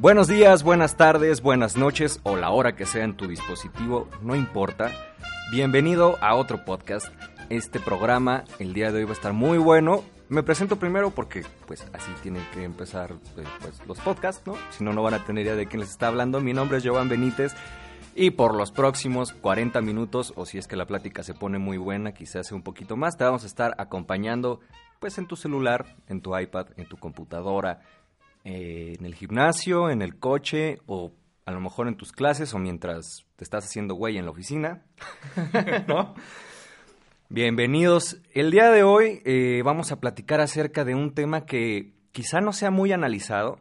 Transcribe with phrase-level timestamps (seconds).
[0.00, 4.34] Buenos días, buenas tardes, buenas noches o la hora que sea en tu dispositivo, no
[4.34, 4.90] importa.
[5.52, 7.08] Bienvenido a otro podcast.
[7.50, 10.02] Este programa el día de hoy va a estar muy bueno.
[10.30, 14.54] Me presento primero porque pues así tienen que empezar eh, pues, los podcasts, ¿no?
[14.70, 16.40] Si no, no van a tener idea de quién les está hablando.
[16.40, 17.54] Mi nombre es Jovan Benítez
[18.14, 21.76] y por los próximos 40 minutos, o si es que la plática se pone muy
[21.76, 24.60] buena, quizás un poquito más, te vamos a estar acompañando
[24.98, 27.80] pues en tu celular, en tu iPad, en tu computadora,
[28.44, 31.12] eh, en el gimnasio, en el coche o
[31.44, 34.82] a lo mejor en tus clases o mientras te estás haciendo güey en la oficina.
[37.28, 38.20] Bienvenidos.
[38.32, 42.52] El día de hoy eh, vamos a platicar acerca de un tema que quizá no
[42.52, 43.60] sea muy analizado,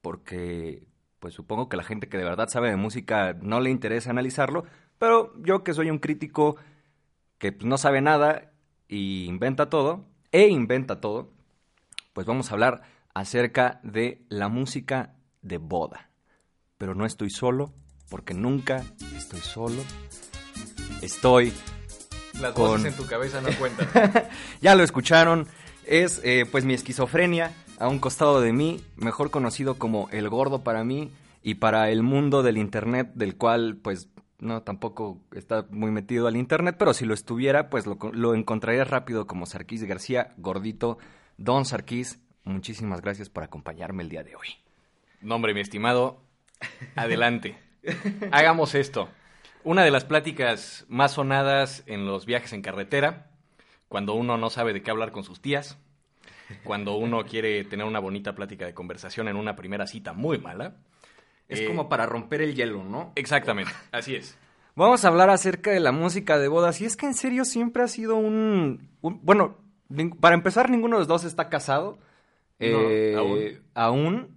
[0.00, 0.86] porque
[1.18, 4.64] pues supongo que la gente que de verdad sabe de música no le interesa analizarlo,
[4.98, 6.56] pero yo que soy un crítico
[7.38, 8.52] que pues, no sabe nada
[8.88, 11.32] y inventa todo, e inventa todo,
[12.12, 16.10] pues vamos a hablar acerca de la música de boda.
[16.76, 17.72] Pero no estoy solo,
[18.10, 18.84] porque nunca
[19.16, 19.82] estoy solo.
[21.00, 21.50] Estoy
[22.40, 23.88] Las con- voces en tu cabeza no cuentan.
[24.60, 25.46] ya lo escucharon,
[25.86, 30.62] es eh, pues mi esquizofrenia a un costado de mí, mejor conocido como el gordo
[30.62, 31.10] para mí
[31.42, 36.36] y para el mundo del internet, del cual pues no tampoco está muy metido al
[36.36, 40.98] internet, pero si lo estuviera pues lo, lo encontraría rápido como Sarkis García, gordito,
[41.38, 44.48] Don Sarkis, muchísimas gracias por acompañarme el día de hoy.
[45.20, 46.20] Nombre, mi estimado.
[46.96, 47.58] Adelante.
[48.32, 49.08] Hagamos esto.
[49.64, 53.30] Una de las pláticas más sonadas en los viajes en carretera,
[53.88, 55.78] cuando uno no sabe de qué hablar con sus tías,
[56.64, 60.76] cuando uno quiere tener una bonita plática de conversación en una primera cita muy mala.
[61.48, 63.12] Es Eh, como para romper el hielo, ¿no?
[63.16, 64.36] Exactamente, así es.
[64.76, 66.80] Vamos a hablar acerca de la música de bodas.
[66.80, 68.90] Y es que en serio siempre ha sido un...
[69.00, 69.56] un- bueno,
[70.20, 71.98] para empezar, ninguno de los dos está casado.
[72.58, 73.62] No, Eh, aún.
[73.74, 74.36] aún.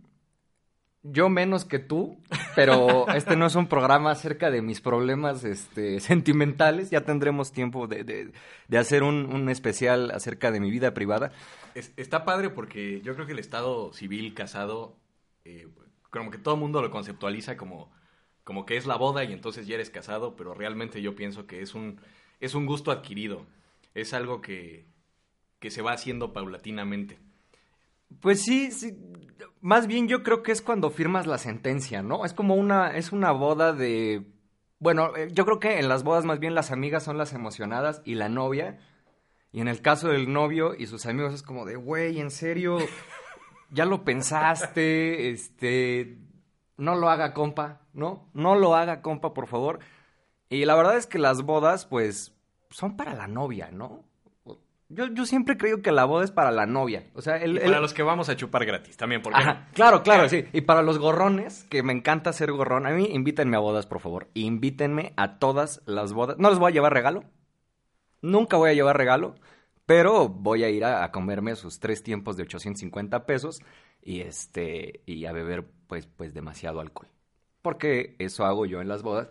[1.02, 2.18] Yo menos que tú,
[2.56, 6.90] pero este no es un programa acerca de mis problemas este, sentimentales.
[6.90, 8.34] Ya tendremos tiempo de, de-
[8.68, 11.32] de hacer un, un especial acerca de mi vida privada.
[11.74, 14.98] Es- está padre porque yo creo que el estado civil casado,
[15.46, 15.68] eh,
[16.10, 17.92] como que todo el mundo lo conceptualiza como,
[18.44, 21.62] como que es la boda y entonces ya eres casado, pero realmente yo pienso que
[21.62, 22.02] es un,
[22.42, 23.46] es un gusto adquirido.
[23.94, 24.86] Es algo que,
[25.60, 27.20] que se va haciendo paulatinamente.
[28.22, 28.98] Pues sí, sí,
[29.62, 32.26] más bien yo creo que es cuando firmas la sentencia, ¿no?
[32.26, 34.26] Es como una, es una boda de,
[34.80, 38.02] bueno, eh, yo creo que en las bodas más bien las amigas son las emocionadas
[38.06, 38.80] y la novia,
[39.52, 42.78] y en el caso del novio y sus amigos es como de, güey, en serio,
[43.72, 46.18] ya lo pensaste, este,
[46.78, 48.30] no lo haga compa, ¿no?
[48.34, 49.80] No lo haga compa, por favor.
[50.50, 52.36] Y la verdad es que las bodas, pues,
[52.70, 54.09] son para la novia, ¿no?
[54.92, 57.06] Yo, yo siempre creo que la boda es para la novia.
[57.14, 59.68] O sea, el, Y el- para los que vamos a chupar gratis también, porque Ajá,
[59.74, 60.46] claro, claro, sí.
[60.52, 64.00] Y para los gorrones, que me encanta ser gorrón, a mí invítenme a bodas, por
[64.00, 64.30] favor.
[64.34, 66.38] Invítenme a todas las bodas.
[66.40, 67.24] No les voy a llevar regalo.
[68.22, 69.36] Nunca voy a llevar regalo.
[69.86, 73.60] Pero voy a ir a, a comerme sus tres tiempos de 850 pesos
[74.04, 77.08] y este y a beber pues pues demasiado alcohol.
[77.64, 79.30] Porque eso hago yo en las bodas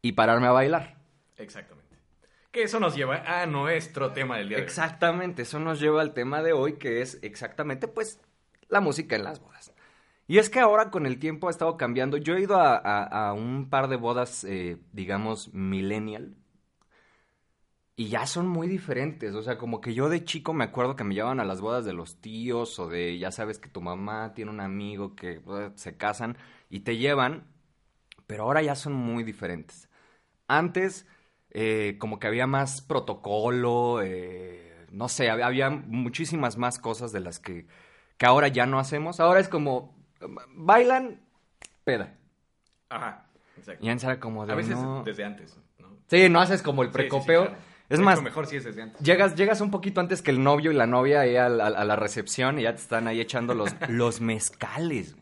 [0.00, 0.96] y pararme a bailar.
[1.36, 1.79] Exactamente.
[2.50, 4.66] Que eso nos lleva a nuestro tema del día de hoy.
[4.66, 8.20] Exactamente, eso nos lleva al tema de hoy, que es exactamente, pues,
[8.68, 9.72] la música en las bodas.
[10.26, 12.16] Y es que ahora con el tiempo ha estado cambiando.
[12.16, 16.36] Yo he ido a, un par de bodas, eh, digamos, millennial,
[17.96, 19.34] y ya son muy diferentes.
[19.34, 21.84] O sea, como que yo de chico me acuerdo que me llevaban a las bodas
[21.84, 25.70] de los tíos, o de, ya sabes que tu mamá tiene un amigo que eh,
[25.74, 26.38] se casan
[26.70, 27.46] y te llevan,
[28.26, 29.90] pero ahora ya son muy diferentes.
[30.48, 31.06] Antes,
[31.50, 37.20] eh, como que había más protocolo, eh, no sé, había, había muchísimas más cosas de
[37.20, 37.66] las que,
[38.16, 39.20] que ahora ya no hacemos.
[39.20, 39.96] Ahora es como,
[40.54, 41.20] bailan,
[41.84, 42.14] peda.
[42.88, 43.26] Ajá,
[43.56, 43.84] exacto.
[43.84, 45.02] Y antes era como de, a veces no.
[45.04, 45.88] desde antes, ¿no?
[46.08, 47.46] Sí, no haces como el Sí, sí, sí, precopeo.
[47.46, 47.70] claro.
[47.88, 49.00] Es De más, hecho, mejor si es desde antes.
[49.00, 51.84] Llegas, llegas un poquito antes que el novio y la novia ahí a, la- a
[51.84, 55.16] la recepción y ya te están ahí echando los, los mezcales.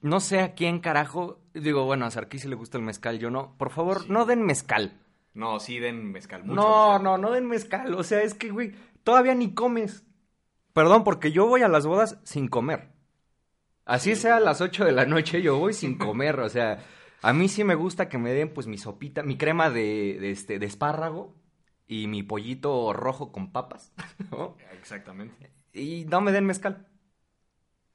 [0.00, 1.40] No sé a quién carajo.
[1.52, 3.56] Digo, bueno, a Sarkis sí le gusta el mezcal, yo no.
[3.58, 4.06] Por favor, Sí.
[4.08, 5.00] no den mezcal.
[5.34, 6.44] No, sí den mezcal.
[6.44, 7.02] Mucho no, mezcal.
[7.02, 7.94] no, no den mezcal.
[7.94, 8.72] O sea, es que, güey,
[9.02, 10.04] todavía ni comes.
[10.72, 12.92] Perdón, porque yo voy a las bodas sin comer.
[13.84, 16.40] Así sea a las 8 de la noche, yo voy sin comer.
[16.40, 16.84] O sea,
[17.20, 20.30] a mí sí me gusta que me den, pues, mi sopita, mi crema de, de,
[20.30, 21.34] este, de espárrago
[21.86, 23.92] y mi pollito rojo con papas.
[24.30, 24.56] ¿no?
[24.72, 25.50] Exactamente.
[25.72, 26.86] Y no me den mezcal.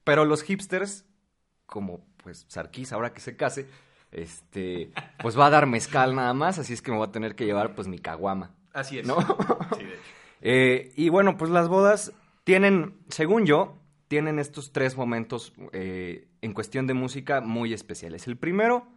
[0.04, 1.06] Pero los hipsters,
[1.66, 3.68] como pues Sarkis ahora que se case,
[4.12, 4.90] este,
[5.22, 7.44] pues va a dar mezcal nada más, así es que me voy a tener que
[7.46, 8.54] llevar pues mi caguama.
[8.72, 9.06] Así es.
[9.06, 9.20] ¿No?
[9.76, 10.02] Sí, de hecho.
[10.42, 12.12] Eh, y bueno, pues las bodas
[12.44, 13.78] tienen, según yo,
[14.08, 18.26] tienen estos tres momentos eh, en cuestión de música muy especiales.
[18.26, 18.88] El primero,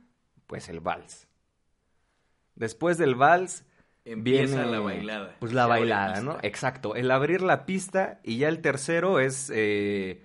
[0.47, 1.27] pues el vals.
[2.55, 3.65] Después del vals,
[4.05, 5.35] Empieza viene, la bailada.
[5.39, 6.21] Pues la bailada.
[6.21, 6.37] ¿no?
[6.41, 6.95] Exacto.
[6.95, 10.23] El abrir la pista y ya el tercero es, eh,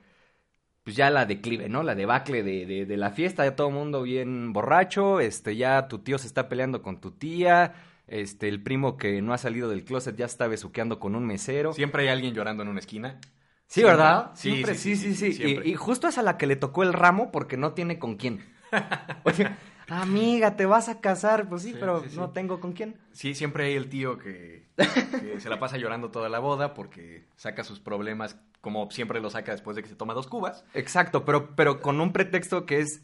[0.89, 1.83] pues ya la declive, ¿no?
[1.83, 5.87] La debacle de, de, de la fiesta, ya todo el mundo bien borracho, este, ya
[5.87, 7.75] tu tío se está peleando con tu tía,
[8.07, 11.75] este, el primo que no ha salido del closet ya está besuqueando con un mesero.
[11.75, 13.21] Siempre hay alguien llorando en una esquina.
[13.67, 13.85] Sí, Siempre.
[13.85, 14.33] ¿verdad?
[14.35, 15.33] Sí, Siempre, sí, sí, sí, sí, sí, sí.
[15.33, 15.69] siempre.
[15.69, 18.17] Y, y justo es a la que le tocó el ramo porque no tiene con
[18.17, 18.47] quién.
[19.25, 19.53] Oye,
[19.89, 21.49] amiga, te vas a casar.
[21.49, 22.17] Pues sí, Sí, pero sí, sí.
[22.17, 22.97] no tengo con quién.
[23.13, 27.27] Sí, siempre hay el tío que, que se la pasa llorando toda la boda porque
[27.37, 30.65] saca sus problemas como siempre lo saca después de que se toma dos cubas.
[30.75, 33.03] Exacto, pero, pero con un pretexto que es,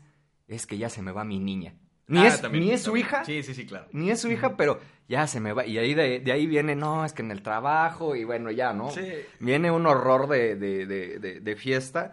[0.48, 1.74] es que ya se me va mi niña.
[2.06, 3.86] Ni Ah, es, también, ni es su hija, Sí, sí, sí, claro.
[3.92, 4.78] ni es su hija, pero
[5.08, 5.64] ya se me va.
[5.64, 8.74] Y ahí de, de ahí viene, no, es que en el trabajo y bueno, ya,
[8.74, 8.90] ¿no?
[8.90, 9.08] Sí.
[9.40, 12.12] Viene un horror de, de- de fiesta.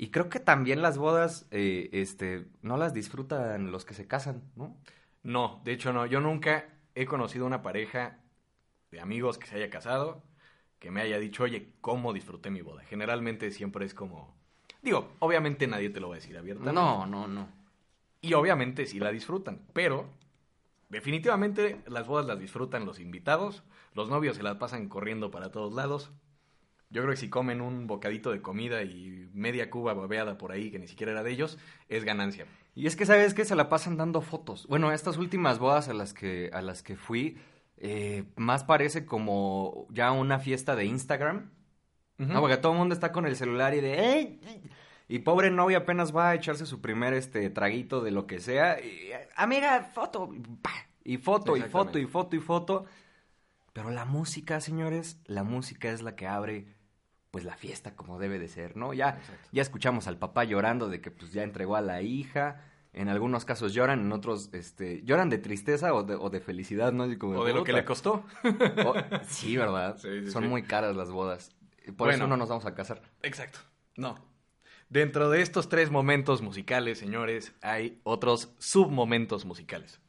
[0.00, 4.42] Y creo que también las bodas, eh, este, no las disfrutan los que se casan,
[4.56, 4.74] ¿no?
[5.22, 6.06] No, de hecho no.
[6.06, 6.64] Yo nunca
[6.94, 8.18] he conocido una pareja
[8.90, 10.22] de amigos que se haya casado
[10.78, 12.82] que me haya dicho, oye, ¿cómo disfruté mi boda?
[12.84, 14.34] Generalmente siempre es como...
[14.80, 16.72] Digo, obviamente nadie te lo va a decir abiertamente.
[16.72, 17.50] No, no, no.
[18.22, 20.08] Y obviamente sí la disfrutan, pero
[20.88, 23.62] definitivamente las bodas las disfrutan los invitados,
[23.92, 26.10] los novios se las pasan corriendo para todos lados.
[26.90, 30.70] Yo creo que si comen un bocadito de comida y media cuba babeada por ahí
[30.70, 31.56] que ni siquiera era de ellos,
[31.88, 32.46] es ganancia.
[32.74, 34.66] Y es que, ¿sabes que Se la pasan dando fotos.
[34.66, 37.38] Bueno, estas últimas bodas a las que, a las que fui,
[37.76, 41.50] eh, más parece como ya una fiesta de Instagram.
[42.18, 43.94] No, porque todo el mundo está con el celular y de...
[43.94, 44.62] "Ey, ey".
[45.08, 48.78] Y pobre novia apenas va a echarse su primer este traguito de lo que sea.
[48.78, 50.30] Y, Amiga, foto.
[51.02, 52.84] Y foto, y foto, y foto, y foto.
[53.72, 56.66] Pero la música, señores, la música es la que abre
[57.30, 58.92] pues la fiesta como debe de ser, ¿no?
[58.92, 59.48] Ya, Exacto.
[59.52, 62.64] ya escuchamos al papá llorando de que pues ya entregó a la hija.
[62.92, 66.92] En algunos casos lloran, en otros este lloran de tristeza o de, o de felicidad,
[66.92, 67.06] ¿no?
[67.18, 68.24] Como, O de lo que le costó.
[68.84, 68.94] O-
[69.28, 69.96] sí, ¿verdad?
[69.98, 70.48] Sí, sí, Son sí.
[70.48, 71.54] muy caras las bodas.
[71.86, 72.12] Por Bueno.
[72.14, 73.00] eso no nos vamos a casar.
[73.22, 73.60] Exacto.
[73.96, 74.16] No.
[74.88, 80.00] Dentro de estos tres momentos musicales, señores, hay otros submomentos musicales.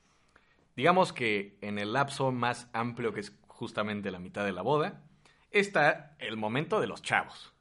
[0.75, 5.03] Digamos que en el lapso más amplio, que es justamente la mitad de la boda,
[5.51, 7.53] está el momento de los chavos,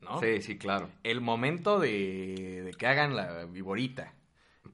[0.00, 0.20] ¿no?
[0.20, 0.90] Sí, sí, claro.
[1.02, 4.12] El momento de, de que hagan la viborita.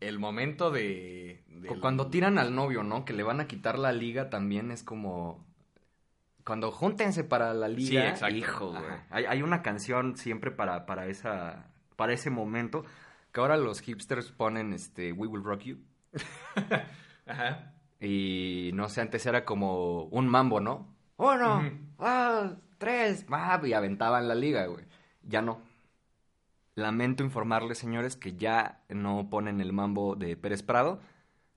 [0.01, 1.45] El momento de...
[1.81, 3.05] Cuando tiran al novio, ¿no?
[3.05, 5.45] Que le van a quitar la liga también es como...
[6.45, 8.35] Cuando júntense para la liga, Sí, exacto.
[8.35, 8.83] hijo, güey.
[9.11, 12.85] Hay, hay una canción siempre para, para, esa, para ese momento
[13.31, 15.79] que ahora los hipsters ponen este We Will Rock You.
[17.27, 17.73] Ajá.
[18.01, 20.93] Y no sé, antes era como un mambo, ¿no?
[21.17, 21.71] Uno, Ujú.
[22.03, 24.85] Dos, tres, va, y aventaban la liga, güey.
[25.23, 25.61] Ya no.
[26.75, 31.01] Lamento informarles, señores, que ya no ponen el mambo de Pérez Prado.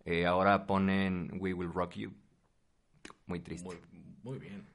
[0.06, 2.14] eh, ahora ponen We Will Rock You.
[3.26, 3.68] Muy triste.
[3.68, 3.78] Muy,
[4.24, 4.68] muy bien.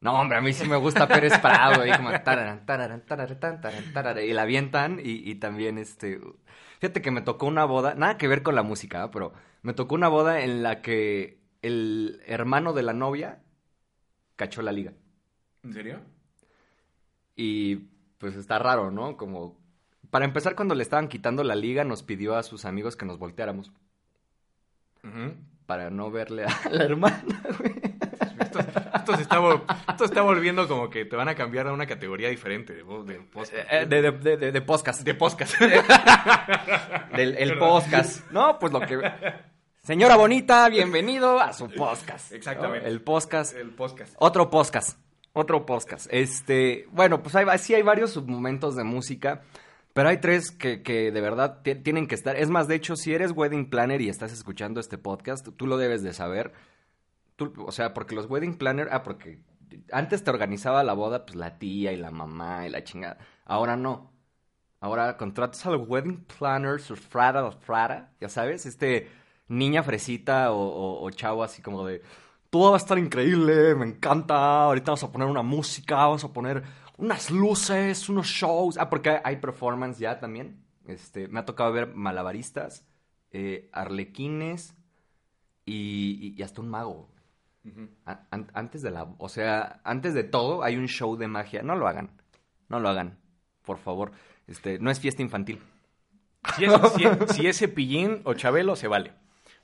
[0.00, 1.86] No, hombre, a mí sí me gusta Pérez Prado.
[1.86, 6.20] Y como tararán, tararán, tararán, tararán, tararán, y la avientan y, y también este...
[6.80, 9.08] Fíjate que me tocó una boda, nada que ver con la música, ¿eh?
[9.12, 13.42] pero me tocó una boda en la que el hermano de la novia
[14.40, 14.92] cachó la liga.
[15.62, 16.00] ¿En serio?
[17.36, 17.76] Y
[18.18, 19.16] pues está raro, ¿no?
[19.18, 19.58] Como...
[20.10, 23.18] Para empezar, cuando le estaban quitando la liga, nos pidió a sus amigos que nos
[23.18, 23.70] volteáramos
[25.04, 25.34] Ujú.
[25.66, 27.22] para no verle a la hermana,
[27.58, 27.74] güey.
[28.40, 31.72] Esto, esto se está, vol- esto está volviendo como que te van a cambiar a
[31.72, 33.52] una categoría diferente de, de podcast.
[33.70, 35.02] Eh, De, de, de, de- de podcast.
[35.02, 35.54] De podcast.
[37.16, 38.28] Del el podcast.
[38.32, 38.98] No, pues lo que.
[39.90, 42.30] Señora bonita, bienvenido a su podcast.
[42.30, 42.86] Exactamente.
[42.86, 42.92] ¿no?
[42.92, 43.56] El podcast.
[43.56, 44.14] El podcast.
[44.18, 44.96] Otro podcast.
[45.32, 46.06] Otro podcast.
[46.12, 46.86] Este.
[46.92, 49.42] Bueno, pues hay, sí hay varios submomentos de música.
[49.92, 52.36] Pero hay tres que, que de verdad ti- tienen que estar.
[52.36, 55.76] Es más, de hecho, si eres wedding planner y estás escuchando este podcast, tú lo
[55.76, 56.52] debes de saber.
[57.34, 58.90] Tú- o sea, porque los wedding planner.
[58.92, 59.40] Ah, porque
[59.90, 63.18] antes te organizaba la boda, pues la tía y la mamá y la chingada.
[63.44, 64.12] Ahora no.
[64.78, 69.18] Ahora contratas al wedding planner, su frada frada, ya sabes, este
[69.50, 72.02] niña fresita o, o- o chavo así como de,
[72.50, 76.32] todo va a estar increíble, me encanta, ahorita vamos a poner una música, vamos a
[76.32, 76.62] poner
[76.98, 78.76] unas luces, unos shows.
[78.78, 80.64] Ah, porque hay performance ya también.
[80.86, 82.86] Este, me ha tocado ver malabaristas,
[83.30, 84.74] eh, arlequines
[85.64, 87.08] y, y, hasta un mago.
[88.54, 91.62] antes de la, o sea, antes de todo hay un show de magia.
[91.62, 92.10] No lo hagan,
[92.68, 93.18] no lo hagan,
[93.64, 94.12] por favor.
[94.46, 95.60] Este, no es fiesta infantil.
[96.56, 96.72] Si es,
[97.34, 99.12] si es Cepillín o Chabelo, se vale.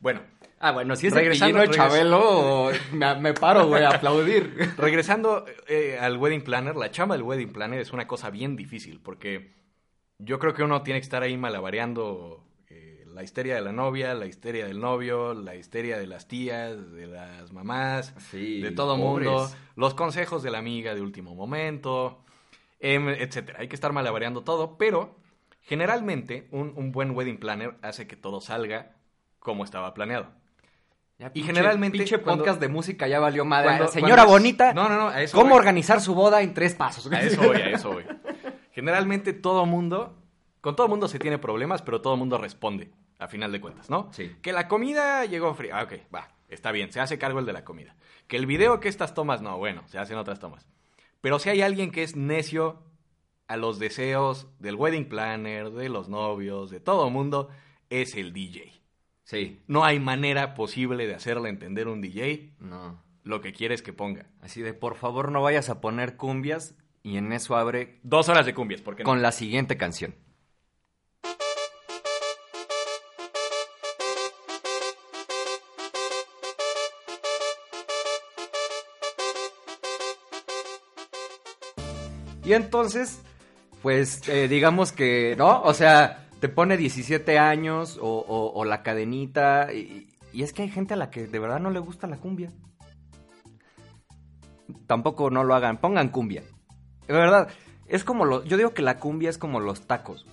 [0.01, 0.21] Bueno,
[0.59, 4.73] Ah, bueno, si es Regresando, el Chabelo, me, paro, güey, a aplaudir.
[4.79, 9.01] Regresando eh, al wedding planner, la chamba del wedding planner es una cosa bien difícil,
[9.01, 9.55] porque
[10.19, 14.15] yo creo que uno tiene que estar ahí malabareando eh, la histeria de la novia,
[14.15, 19.51] la histeria del novio, la histeria de las tías, de las mamás, de todo mundo,
[19.75, 22.25] los consejos de la amiga de último momento,
[22.81, 23.59] em, etcétera.
[23.61, 25.17] Hay que estar malabareando todo, pero
[25.61, 28.96] generalmente un, un buen wedding planner hace que todo salga
[29.47, 30.27] como estaba planeado
[31.35, 31.99] y generalmente.
[31.99, 33.89] Pinche podcast de música ya valió madre.
[33.89, 34.75] Señora bonita.
[34.75, 35.13] No, no, no.
[35.33, 37.11] ¿Cómo organizar su boda en tres pasos?
[37.11, 38.05] A eso voy, a eso voy.
[38.73, 40.23] Generalmente todo mundo.
[40.61, 44.09] Con todo mundo se tiene problemas, pero todo mundo responde, a final de cuentas, ¿no?
[44.13, 44.37] Sí.
[44.43, 45.79] Que la comida llegó fría.
[45.79, 46.29] Ah, ok, va.
[46.49, 47.95] Está bien, se hace cargo el de la comida.
[48.27, 50.67] Que el video que estas tomas, no, bueno, se hacen otras tomas.
[51.21, 52.83] Pero si hay alguien que es necio
[53.47, 57.49] a los deseos del wedding planner, de los novios, de todo mundo,
[57.89, 58.73] es el DJ.
[59.27, 59.61] Sí.
[59.67, 63.03] No hay manera posible de hacerle entender a un DJ no.
[63.25, 64.27] lo que quieres que ponga.
[64.41, 67.99] Así de, por favor, no vayas a poner cumbias y en eso abre...
[68.05, 70.15] Dos horas de cumbias, ¿por qué Con la siguiente canción.
[82.45, 83.21] Y entonces,
[83.83, 85.63] pues eh, digamos que, ¿no?
[85.63, 89.73] O sea, te pone 17 años o, la cadenita.
[89.73, 92.53] Y, es que hay gente a la que de verdad no le gusta la cumbia.
[94.87, 96.43] Tampoco no lo hagan, pongan cumbia.
[97.07, 97.49] De verdad,
[97.87, 98.45] es como lo.
[98.45, 100.27] Yo digo que la cumbia es como los tacos.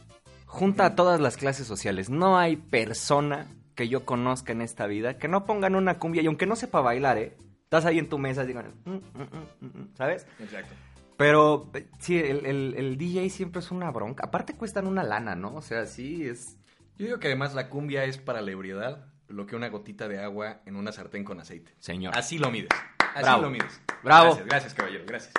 [0.46, 2.10] Junta a todas las clases sociales.
[2.10, 6.22] No hay persona que yo conozca en esta vida que no pongan una cumbia.
[6.22, 7.38] Y aunque no sepa bailar, ¿eh?
[7.64, 10.28] Estás ahí en tu mesa y digan, mm, mm, mm, ¿sabes?
[10.40, 10.76] Exacto.
[11.18, 14.26] Pero sí, el, DJ siempre es una bronca.
[14.26, 15.56] Aparte cuestan una lana, ¿no?
[15.56, 16.58] O sea, sí es...
[16.98, 20.20] Yo digo que además la cumbia es para la ebriedad lo que una gotita de
[20.20, 21.74] agua en una sartén con aceite.
[21.80, 22.16] Señor.
[22.16, 22.70] Así lo mides.
[23.16, 23.82] Así lo mides.
[24.04, 24.28] Bravo.
[24.28, 25.06] Gracias, gracias, caballero.
[25.08, 25.34] Gracias.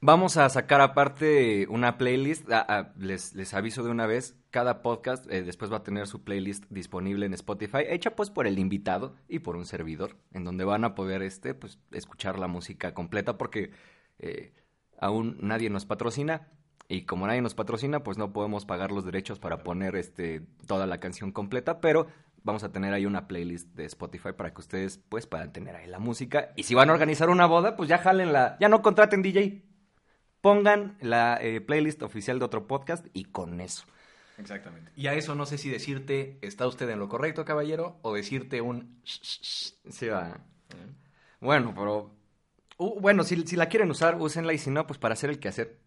[0.00, 2.50] Vamos a sacar aparte una playlist.
[2.52, 6.06] Ah, ah, les, les, aviso de una vez, cada podcast eh, después va a tener
[6.06, 10.44] su playlist disponible en Spotify, hecha pues por el invitado y por un servidor, en
[10.44, 13.70] donde van a poder este, pues, escuchar la música completa porque...
[14.18, 14.52] Eh,
[15.00, 16.48] aún nadie nos patrocina.
[16.88, 20.86] Y como nadie nos patrocina, pues no podemos pagar los derechos para poner este, toda
[20.86, 22.06] la canción completa, pero
[22.44, 25.88] vamos a tener ahí una playlist de Spotify para que ustedes pues puedan tener ahí
[25.88, 26.52] la música.
[26.54, 29.64] Y si van a organizar una boda, pues ya jalen la, ya no contraten DJ.
[30.40, 33.84] Pongan la eh, playlist oficial de otro podcast y con eso.
[34.38, 34.92] Exactamente.
[34.94, 37.98] Y a eso no sé si decirte, ¿está usted en lo correcto, caballero?
[38.02, 39.00] O decirte un...
[39.02, 40.38] Sí, va.
[41.40, 42.15] Bueno, pero
[42.78, 45.78] Uh, bueno, si, la quieren usar, úsenla y si no, pues para hacer el quehacer.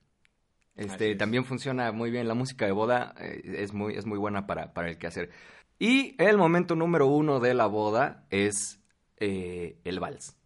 [0.79, 2.27] Este, también funciona muy bien.
[2.27, 5.29] La música de boda eh, es, muy, es muy buena para, para el quehacer.
[5.77, 8.79] Y el momento número uno de la boda es
[9.17, 10.37] eh, el vals.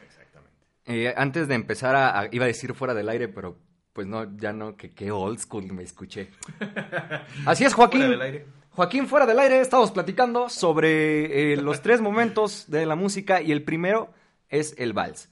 [0.00, 0.56] Exactamente.
[0.86, 3.58] Eh, antes de empezar a, Iba a decir fuera del aire, pero
[3.92, 6.30] pues no, ya no, que qué old school me escuché.
[7.44, 8.02] Así es, Joaquín.
[8.02, 8.46] Fuera del aire.
[8.70, 13.64] Joaquín, fuera del aire, estamos platicando sobre los tres momentos de la música y el
[13.64, 14.12] primero
[14.48, 15.28] es el vals.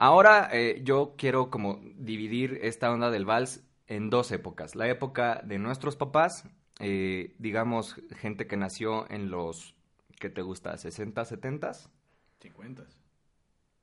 [0.00, 4.76] Ahora eh, yo quiero como dividir esta onda del vals en dos épocas.
[4.76, 6.44] La época de nuestros papás,
[6.78, 9.74] eh, digamos, gente que nació en los,
[10.20, 10.74] ¿qué te gusta?
[10.74, 11.72] ¿60, 70?
[12.40, 12.84] 50.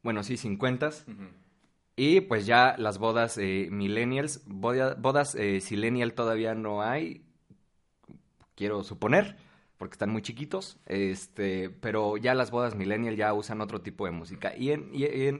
[0.03, 0.91] Bueno, sí, 50.
[1.97, 7.25] Y pues ya las bodas eh, millennials, bodas eh, silenial todavía no hay,
[8.55, 9.35] quiero suponer,
[9.77, 14.11] porque están muy chiquitos, este, pero ya las bodas millennial ya usan otro tipo de
[14.11, 14.55] música.
[14.55, 15.39] Y en, y en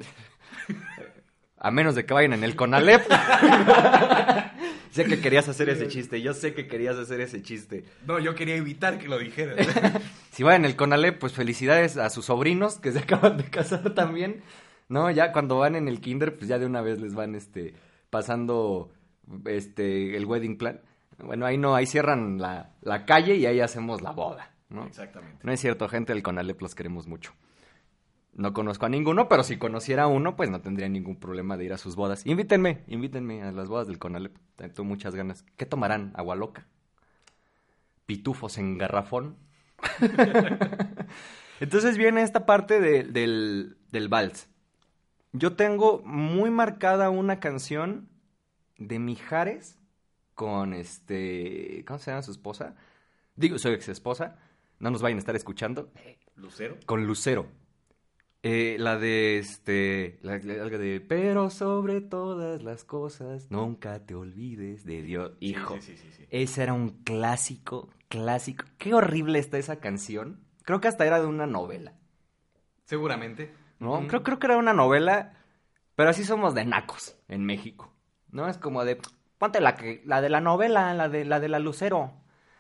[1.58, 3.02] a menos de que vayan en el Conalep.
[4.92, 7.84] sé que querías hacer ese chiste, yo sé que querías hacer ese chiste.
[8.06, 9.68] No, yo quería evitar que lo dijeras.
[10.32, 13.94] si van en el Conalep, pues felicidades a sus sobrinos que se acaban de casar
[13.96, 14.44] también.
[14.90, 17.74] No, ya cuando van en el kinder, pues ya de una vez les van este
[18.10, 18.92] pasando
[19.46, 20.82] este el wedding plan.
[21.18, 24.86] Bueno, ahí no, ahí cierran la, la calle y ahí hacemos la boda, ¿no?
[24.86, 25.40] Exactamente.
[25.42, 27.34] No es cierto, gente del Conalep los queremos mucho.
[28.36, 31.65] No conozco a ninguno, pero si conociera a uno, pues no tendría ningún problema de
[31.65, 32.25] ir a sus bodas.
[32.25, 34.36] Invítenme, invítenme a las bodas del Conalep.
[34.58, 35.46] Tengo muchas ganas.
[35.56, 36.12] ¿Qué tomarán?
[36.15, 36.68] ¿Agua loca?
[38.06, 39.38] ¿Pitufos en garrafón?
[41.60, 44.50] Entonces viene esta parte de- del, del vals.
[45.32, 48.10] Yo tengo muy marcada una canción
[48.77, 49.80] de Mijares
[50.34, 51.84] con este.
[51.88, 52.75] ¿Cómo se llama su esposa?
[53.36, 54.38] Digo, soy ex esposa.
[54.80, 55.89] No nos vayan a estar escuchando.
[56.36, 56.77] Lucero.
[56.86, 57.48] Con Lucero.
[58.48, 60.20] Eh, la de este.
[60.22, 61.02] La, la- algo de.
[61.02, 65.32] Pero sobre todas las cosas, nunca te olvides de Dios.
[65.40, 65.78] Hijo.
[65.82, 66.25] Sí, sí, sí.
[66.30, 68.66] Ese era un clásico, clásico.
[68.78, 70.42] Qué horrible está esa canción.
[70.64, 71.94] Creo que hasta era de una novela.
[72.84, 73.52] Seguramente.
[73.80, 74.08] ¿no?
[74.08, 75.34] Creo, creo que era una novela,
[75.96, 77.92] pero así somos de nacos en México.
[78.30, 78.48] ¿No?
[78.48, 79.00] Es como de,
[79.40, 82.14] ponte la, que, la de la novela, la de la, de la Lucero.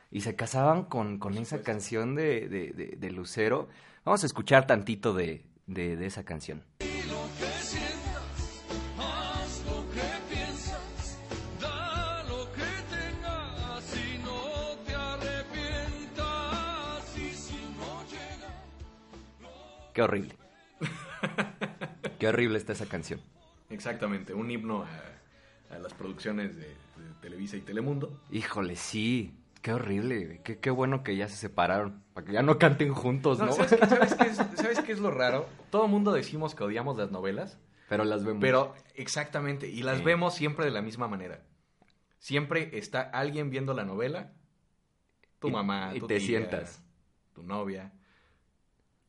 [0.09, 3.67] Y se casaban con, con esa canción de, de, de- de Lucero.
[4.03, 6.63] Vamos a escuchar tantito de, de, de esa canción.
[19.93, 20.35] Qué horrible.
[22.19, 23.21] Qué horrible está esa canción.
[23.69, 28.21] Exactamente, un himno a, a las producciones de, de Televisa y Telemundo.
[28.29, 29.33] Híjole, sí.
[29.65, 30.41] Qué horrible.
[30.43, 32.03] Qué, qué bueno que ya se separaron.
[32.13, 33.47] Para que ya no canten juntos, ¿no?
[33.47, 35.49] No, ¿sabes, qué, sabes qué es, sabes qué es lo raro?
[35.71, 37.57] Todo mundo decimos que odiamos las novelas,
[37.89, 38.41] Pero las vemos.
[38.41, 40.03] pero exactamente, y las Sí.
[40.03, 41.41] vemos siempre de la misma manera.
[42.19, 44.33] Siempre está alguien viendo la novela,
[45.39, 46.83] tu Y- mamá, y tu te tía, sientas.
[47.33, 47.91] tu novia,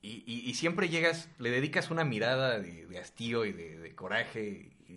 [0.01, 3.95] y, y- y siempre llegas, le dedicas una mirada de, de hastío y de, de
[3.95, 4.95] coraje, y,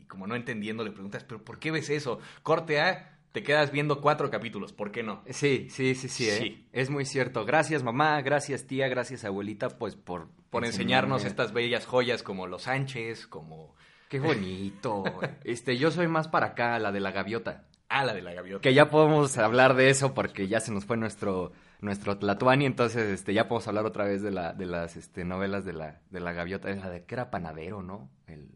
[0.00, 2.18] y como no entendiendo, le preguntas, ¿pero por qué ves eso?
[2.42, 5.22] Corte A, te quedas viendo cuatro capítulos, ¿por qué no?
[5.30, 6.38] Sí, sí, sí, sí, ¿eh?
[6.38, 6.68] Sí.
[6.72, 7.44] Es muy cierto.
[7.44, 8.20] Gracias, mamá.
[8.20, 8.88] Gracias, tía.
[8.88, 10.28] Gracias, abuelita, pues por...
[10.50, 11.30] Por enseñarnos enseñarme.
[11.30, 13.74] estas bellas joyas como Los Sánchez, como...
[14.10, 15.04] Qué bonito.
[15.44, 17.64] este, yo soy más para acá, la de la gaviota.
[17.88, 18.60] Ah, la de la gaviota.
[18.60, 23.10] Que ya podemos hablar de eso porque ya se nos fue nuestro nuestro Tlatuani, entonces
[23.10, 26.20] este ya podemos hablar otra vez de la de las este novelas de la de
[26.20, 28.08] la gaviota, la de que era panadero, ¿no?
[28.26, 28.48] El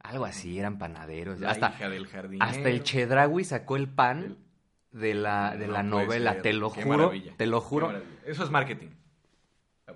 [0.00, 1.40] algo así, eran panaderos.
[1.40, 2.50] La hasta hija del jardinero.
[2.50, 4.38] hasta el Chedraui sacó el pan
[4.92, 6.42] de la de No la puede novela, ser.
[6.42, 7.34] te lo Qué juro, maravilla.
[7.36, 7.92] te lo juro.
[8.24, 8.88] Eso es marketing.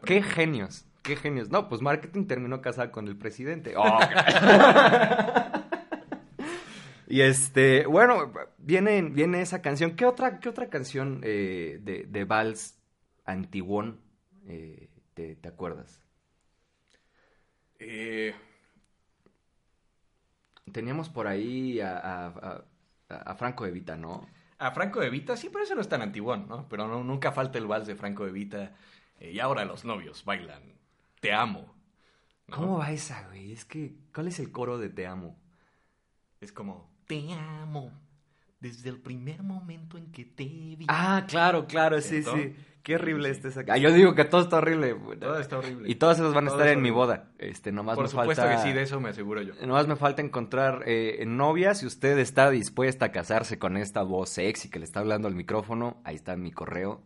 [0.04, 1.50] Qué genios, qué genios.
[1.50, 3.74] No, pues marketing terminó casada con el presidente.
[3.76, 3.98] Oh,
[7.06, 9.94] y este, bueno, viene, viene esa canción.
[9.94, 12.78] ¿Qué otra, qué otra canción eh, de, de Vals
[13.24, 14.00] antiguón
[14.46, 16.02] eh, te, te acuerdas?
[17.78, 18.34] Eh,
[20.72, 22.64] Teníamos por ahí a, a-
[23.08, 24.26] a- a Franco Evita, ¿no?
[24.58, 26.68] a Franco de Vita, sí, pero eso no es tan antiguón, ¿no?
[26.68, 28.74] Pero no, nunca falta el vals de Franco de Vita.
[29.20, 30.62] eh, y ahora los novios bailan
[31.20, 31.74] Te amo.
[32.48, 32.56] ¿no?
[32.56, 33.52] ¿Cómo va esa, güey?
[33.52, 35.36] Es que, ¿cuál es el coro de Te amo?
[36.40, 37.90] Es como Te amo
[38.60, 40.86] desde el primer momento en que te vi.
[40.88, 42.36] Ah, claro, claro, sí, ¿Cierto?
[42.36, 42.56] sí.
[42.84, 43.64] Qué horrible Sí, esa.
[43.68, 44.94] Ah, yo digo que todo está horrible.
[45.18, 45.90] Todo está horrible.
[45.90, 47.30] Y todas esas van a Todo estar es en mi boda.
[47.38, 48.56] Este, nomás Por me supuesto falta...
[48.56, 49.54] que sí, de eso me aseguro yo.
[49.66, 51.74] Nomás me falta encontrar eh, novia.
[51.74, 55.34] Si usted está dispuesta a casarse con esta voz sexy que le está hablando al
[55.34, 57.02] micrófono, ahí está mi correo.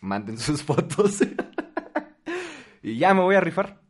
[0.00, 1.20] Manden sus fotos.
[2.82, 3.80] y ya me voy a rifar.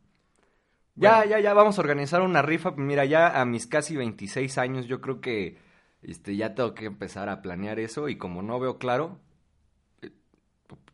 [0.95, 1.31] Ya, Bueno.
[1.31, 2.71] ya, ya vamos a organizar una rifa.
[2.77, 5.57] Mira, ya a mis casi 26 años yo creo que
[6.03, 9.19] este, ya tengo que empezar a planear eso y como no veo claro,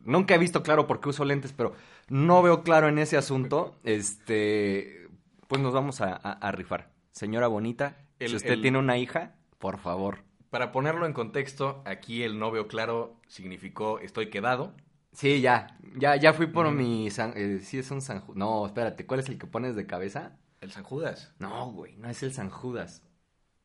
[0.04, 1.74] nunca he visto claro porque uso lentes, pero
[2.08, 5.08] no veo claro en ese asunto, este,
[5.48, 6.90] pues nos vamos a, a- a rifar.
[7.12, 10.18] Señora bonita, El- si usted el- tiene una hija, por favor.
[10.50, 14.72] Para ponerlo en contexto, aquí el novio claro significó estoy quedado.
[15.12, 18.64] Sí, ya, ya, ya fui por mi, San- eh, sí es un San Ju- No,
[18.66, 20.36] espérate, ¿cuál es el que pones de cabeza?
[20.60, 23.02] El San Judas No, güey, no es el San Judas.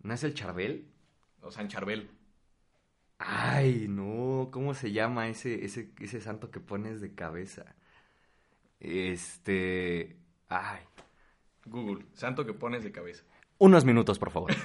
[0.01, 0.87] ¿No es el Charbel?
[1.41, 2.09] o San Charbel.
[3.19, 7.75] Ay, no, ¿cómo se llama ese, ese, ese santo que pones de cabeza?
[8.79, 10.17] Este.
[10.49, 10.81] Ay.
[11.65, 13.23] Google, santo que pones de cabeza.
[13.57, 14.51] Unos minutos, por favor.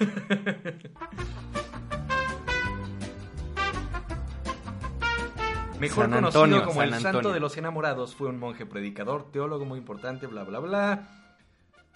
[5.81, 9.33] Mejor San conocido Antonio, como San el santo de los enamorados, fue un monje predicador,
[9.33, 11.09] teólogo muy importante, bla, bla, bla.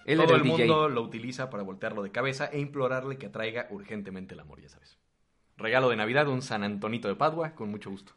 [0.05, 3.67] Él Todo el el, mundo lo utiliza para voltearlo de cabeza e implorarle que atraiga
[3.69, 4.97] urgentemente el amor, ya sabes.
[5.57, 8.13] Regalo de Navidad, un San Antonito de Padua, con mucho gusto.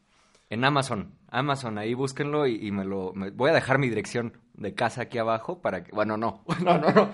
[0.50, 1.14] En Amazon.
[1.29, 3.12] Amazon, ahí búsquenlo y, me lo.
[3.12, 5.92] voy a dejar mi dirección de casa aquí abajo para que.
[5.92, 6.44] Bueno, no.
[6.64, 7.11] No, no, no.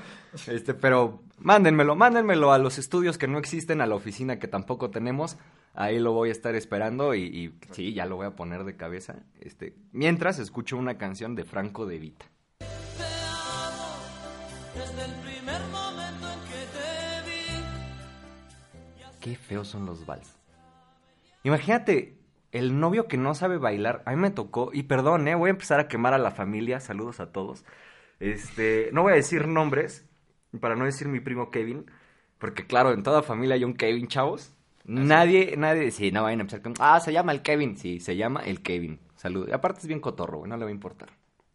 [0.46, 4.90] Este, pero mándenmelo, mándenmelo a los estudios que no existen, a la oficina que tampoco
[4.90, 5.36] tenemos.
[5.74, 8.74] Ahí lo voy a estar esperando y, y sí, ya lo voy a poner de
[8.74, 9.16] cabeza.
[9.38, 12.24] Este, mientras escucho una canción de Franco De Vita.
[12.58, 13.96] Te amo
[14.74, 15.35] desde el
[19.26, 20.38] Qué feos son los vals.
[21.42, 22.16] Imagínate
[22.52, 25.34] el novio que no sabe bailar, a mí me tocó, y perdón, ¿eh?
[25.34, 27.64] voy a empezar a quemar a la familia, saludos a todos.
[28.20, 30.08] Este, no voy a decir nombres,
[30.60, 31.90] para no decir mi primo Kevin,
[32.38, 34.54] porque claro, en toda familia hay un Kevin, chavos.
[34.84, 38.14] Nadie, nadie, sí, no vayan a empezar con, ah, se llama el Kevin, sí, se
[38.14, 39.52] llama el Kevin, saludos.
[39.52, 41.08] Aparte es bien cotorro, güey, no le va a importar.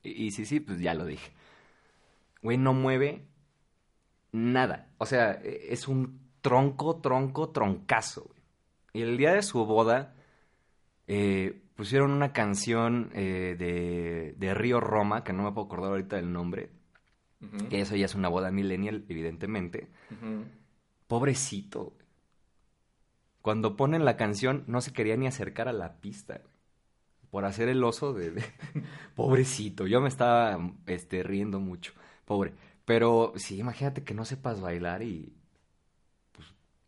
[0.04, 1.32] Y, y sí, sí, pues ya lo dije.
[2.42, 3.24] Güey, no mueve
[4.34, 4.90] nada.
[4.98, 8.24] O sea, e- es un tronco, tronco, troncazo.
[8.26, 8.42] güey.
[8.94, 10.16] Y el día de su boda
[11.08, 16.18] eh, pusieron una canción eh, de, de Río Roma, que no me puedo acordar ahorita
[16.18, 16.72] del nombre,
[17.70, 19.90] que eso ya es una boda millennial, evidentemente.
[21.08, 21.86] Pobrecito.
[21.86, 22.06] güey.
[23.42, 26.36] Cuando ponen la canción, no se quería ni acercar a la pista.
[26.40, 26.54] güey,
[27.32, 28.32] Por hacer el oso de...
[28.32, 28.44] de-
[29.16, 29.88] Pobrecito.
[29.88, 31.94] Yo me estaba este, riendo mucho.
[32.26, 32.54] Pobre.
[32.86, 35.34] Pero sí, imagínate que no sepas bailar y...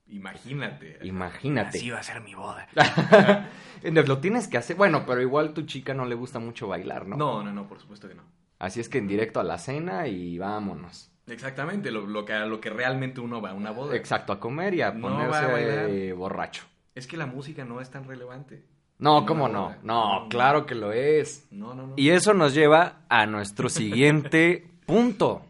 [0.08, 1.00] Imagínate.
[1.04, 1.78] Imagínate.
[1.78, 2.68] Así va a ser mi boda.
[3.84, 4.76] Lo tienes que hacer.
[4.76, 7.18] Bueno, pero igual tu chica no le gusta mucho bailar, ¿no?
[7.18, 8.24] No, no, no, por supuesto que no.
[8.60, 11.12] Así es que en directo a la cena y vámonos.
[11.28, 13.96] Exactamente, lo, lo que, lo que realmente uno va a una boda.
[13.96, 16.66] Exacto, a comer y a ponerse a borracho.
[16.96, 18.66] Es que la música no es tan relevante.
[19.00, 19.76] No, ¿cómo no?
[19.84, 21.48] No, claro que lo es.
[21.52, 21.94] No, no, no.
[21.98, 25.46] Y eso nos lleva a nuestro siguiente punto.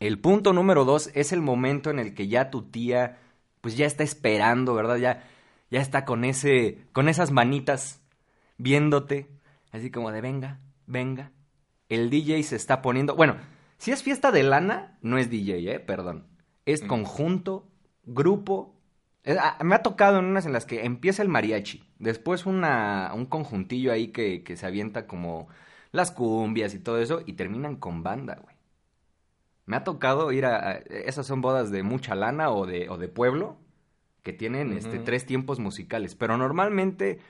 [0.00, 3.18] El punto número dos es el momento en el que ya tu tía,
[3.60, 4.96] pues ya está esperando, ¿verdad?
[4.96, 5.24] Ya,
[5.70, 8.02] ya está con ese, con esas manitas
[8.58, 9.28] viéndote,
[9.72, 11.32] así como de venga, venga.
[11.88, 13.36] El DJ se está poniendo, bueno,
[13.78, 16.26] si es fiesta de lana, no es DJ, eh, perdón.
[16.64, 16.86] Es Mm.
[16.88, 17.68] conjunto,
[18.04, 18.74] grupo.
[19.24, 23.12] Eh, ah, Me ha tocado en unas en las que empieza el mariachi, después una,
[23.14, 25.48] un conjuntillo ahí que, que se avienta como
[25.92, 28.55] las cumbias y todo eso, y terminan con banda, güey.
[29.66, 32.96] Me ha tocado ir a, a- esas son bodas de mucha lana o de, o
[32.96, 33.58] de pueblo,
[34.22, 37.20] que tienen este, tres tiempos musicales, pero normalmente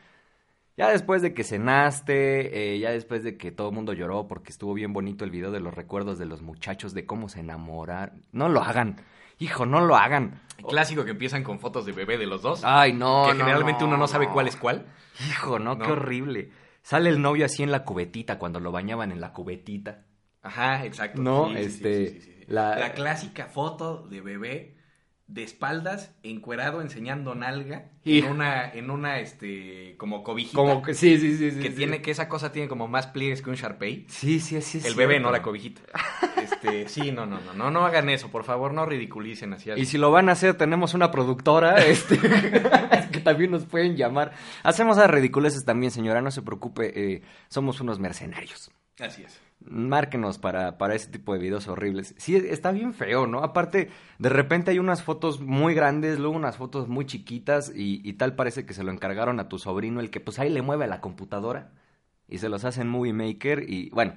[0.76, 4.50] ya después de que cenaste, eh, ya después de que todo el mundo lloró porque
[4.50, 8.22] estuvo bien bonito el video de los recuerdos de los muchachos, de cómo se enamoraron,
[8.32, 8.96] no lo hagan,
[9.38, 10.40] hijo, no lo hagan.
[10.68, 12.62] Clásico que empiezan con fotos de bebé de los dos.
[12.64, 14.32] Ay, no, que no, generalmente no, uno no sabe no.
[14.32, 14.86] cuál es cuál.
[15.28, 16.50] Hijo, no, qué horrible.
[16.82, 20.04] Sale el novio así en la cubetita, cuando lo bañaban en la cubetita.
[20.46, 21.20] Ajá, exacto.
[21.22, 22.44] No, Sí, sí, sí, este, sí, sí, sí.
[22.48, 22.92] la- La...
[22.92, 24.76] clásica foto de bebé
[25.28, 28.26] de espaldas, encuerado, enseñando nalga, Hijo.
[28.28, 30.54] en una, en una, este, como cobijita.
[30.56, 33.50] Como que sí, sí, sí, que tiene, que esa cosa tiene como más pliegues que
[33.50, 34.06] un Sharpei.
[34.08, 34.80] Sí, sí, sí.
[34.84, 35.80] El bebé, no la cobijita.
[36.40, 39.68] Este, sí, no, no, no, no, no hagan eso, por favor, no ridiculicen así.
[39.74, 42.18] Y si lo van a hacer, tenemos una productora, este,
[43.10, 44.30] que también nos pueden llamar.
[44.62, 48.70] Hacemos a ridiculeces también, señora, no se preocupe, eh, somos unos mercenarios.
[49.00, 49.40] Así es.
[49.68, 52.14] Márquenos para, para ese tipo de videos horribles.
[52.18, 53.42] Sí, está bien feo, ¿no?
[53.42, 58.34] Aparte, de repente hay unas fotos muy grandes, luego unas fotos muy chiquitas y, tal
[58.34, 60.88] parece que se lo encargaron a tu sobrino, el que pues ahí le mueve a
[60.88, 61.72] la computadora
[62.28, 64.14] y se los hace en Movie Maker y bueno,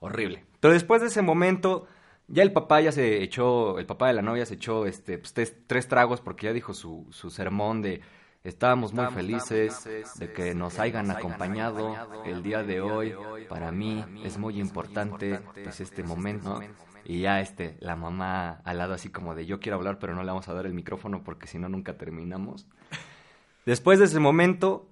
[0.00, 0.44] horrible.
[0.60, 1.86] Pero después de ese momento,
[2.26, 5.32] ya el papá ya se echó, el papá de la novia se echó este, pues,
[5.32, 8.00] tres, tres tragos porque ya dijo su, su sermón de
[8.48, 13.14] estábamos muy felices de que nos hayan acompañado el día de hoy.
[13.48, 16.60] Para mí es muy importante pues este momento.
[17.04, 20.22] Y ya este, la mamá al lado así como de yo quiero hablar pero no
[20.22, 22.66] le vamos a dar el micrófono porque si no nunca terminamos.
[23.66, 24.90] Después de ese momento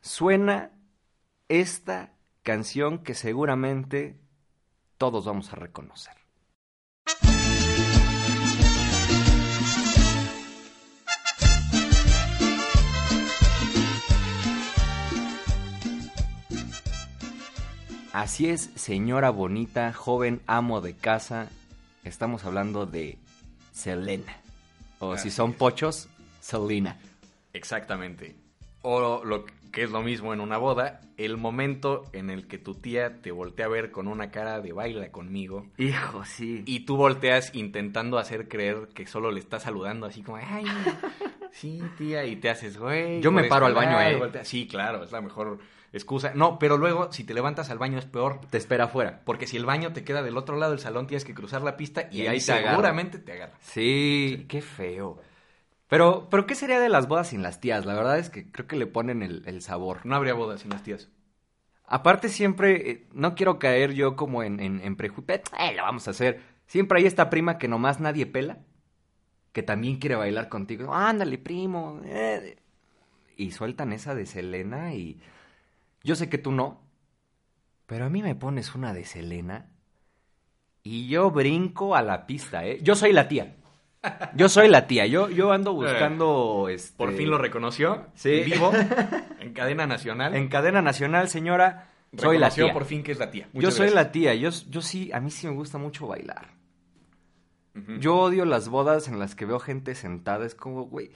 [0.00, 0.72] suena
[1.48, 4.18] esta canción que seguramente
[4.98, 6.15] todos vamos a reconocer.
[18.16, 21.50] Así es, señora bonita, joven amo de casa,
[22.02, 23.18] estamos hablando de
[23.72, 24.38] Selena.
[25.00, 25.56] O si son es.
[25.56, 26.08] pochos,
[26.40, 26.98] Selena.
[27.52, 28.34] Exactamente.
[28.80, 32.74] O lo que es lo mismo en una boda, el momento en el que tu
[32.74, 36.62] tía te voltea a ver con una cara de baila conmigo Hijo, sí.
[36.64, 40.64] y tú volteas intentando hacer creer que solo le estás saludando así como, ay,
[41.56, 43.20] sí, tía, y te haces, güey.
[43.20, 44.16] Yo me paro al baño, hablar", ¿eh?
[44.18, 45.58] voltea- Sí, claro, es la mejor
[45.92, 46.32] excusa.
[46.34, 48.40] No, pero luego si te levantas al baño es peor.
[48.50, 49.22] te espera afuera.
[49.24, 51.76] Porque si el baño te queda del otro lado del salón, tienes que cruzar la
[51.76, 52.70] pista y, Y ahí, ahí te agarra.
[52.70, 53.54] seguramente te agarra.
[53.60, 55.18] Sí, qué feo.
[55.88, 57.86] Pero, pero ¿qué sería de las bodas sin las tías?
[57.86, 60.00] La verdad es que creo que le ponen el, el sabor.
[60.04, 61.08] No habría bodas sin las tías.
[61.88, 66.08] Aparte siempre, eh, no quiero caer yo como en, en, en prejuicio, eh, lo vamos
[66.08, 66.40] a hacer.
[66.66, 68.58] Siempre hay esta prima que nomás nadie pela,
[69.56, 70.92] que también quiere bailar contigo.
[70.92, 72.02] Ándale, primo.
[72.04, 72.58] eh".
[73.38, 75.18] Y sueltan esa de Selena y
[76.04, 76.82] yo sé que tú no,
[77.86, 79.70] pero a mí me pones una de Selena
[80.82, 82.80] y yo brinco a la pista, ¿eh?
[82.82, 83.56] Yo soy la tía.
[84.34, 85.06] Yo soy la tía.
[85.06, 86.68] Yo, yo ando buscando.
[86.68, 88.08] Este, Por fin lo reconoció.
[88.12, 88.42] Sí.
[88.44, 88.72] Vivo.
[89.40, 90.36] en cadena nacional.
[90.36, 91.88] En cadena nacional, señora.
[92.14, 92.74] Soy la tía.
[92.74, 93.48] por fin que es la tía.
[93.54, 93.94] Yo soy gracias.
[93.94, 94.34] la tía.
[94.34, 96.55] Yo, yo sí, a mí sí me gusta mucho bailar.
[98.00, 100.46] Yo odio las bodas en las que veo gente sentada.
[100.46, 101.10] Es como, güey.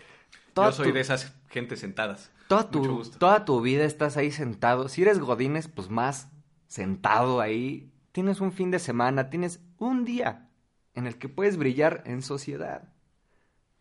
[0.57, 2.31] Yo soy tu- de esas gentes sentadas.
[2.49, 3.18] Toda Mucho tu, gusto.
[3.18, 4.88] toda tu vida estás ahí sentado.
[4.88, 6.29] Si eres godines, pues más
[6.66, 7.90] sentado ahí.
[8.12, 10.49] Tienes un fin de semana, tienes un día
[10.94, 12.92] en el que puedes brillar en sociedad.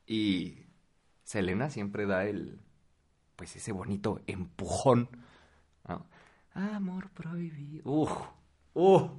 [0.06, 0.68] Y
[1.24, 2.60] Selena siempre da el,
[3.36, 5.10] pues ese bonito empujón.
[5.88, 6.06] ¿no?
[6.54, 7.84] Amor prohibido.
[7.90, 8.12] Uf,
[8.74, 9.10] uh,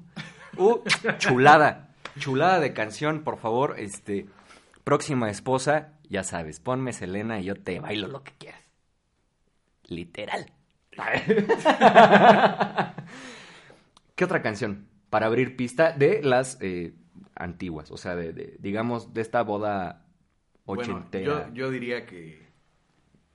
[0.56, 0.82] uh,
[1.18, 1.89] chulada,
[2.20, 3.74] chulada de canción, por favor.
[3.78, 4.26] Este,
[4.84, 8.62] próxima esposa, ya sabes, ponme Selena y yo te bailo lo que quieras.
[9.88, 10.46] Literal.
[14.14, 14.86] ¿Qué otra canción?
[15.08, 16.94] Para abrir pista de las eh,
[17.34, 20.06] antiguas, o sea, de, de, digamos, de esta boda
[20.64, 21.48] Bueno, ochentera.
[21.48, 22.46] yo, yo diría que,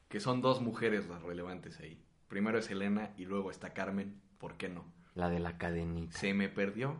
[0.07, 1.99] que son dos mujeres las relevantes ahí.
[2.27, 4.21] Primero es Elena y luego está Carmen.
[4.37, 4.85] ¿Por qué no?
[5.15, 6.17] La de la cadenita.
[6.17, 6.97] Se me perdió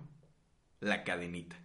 [0.80, 1.56] la cadenita.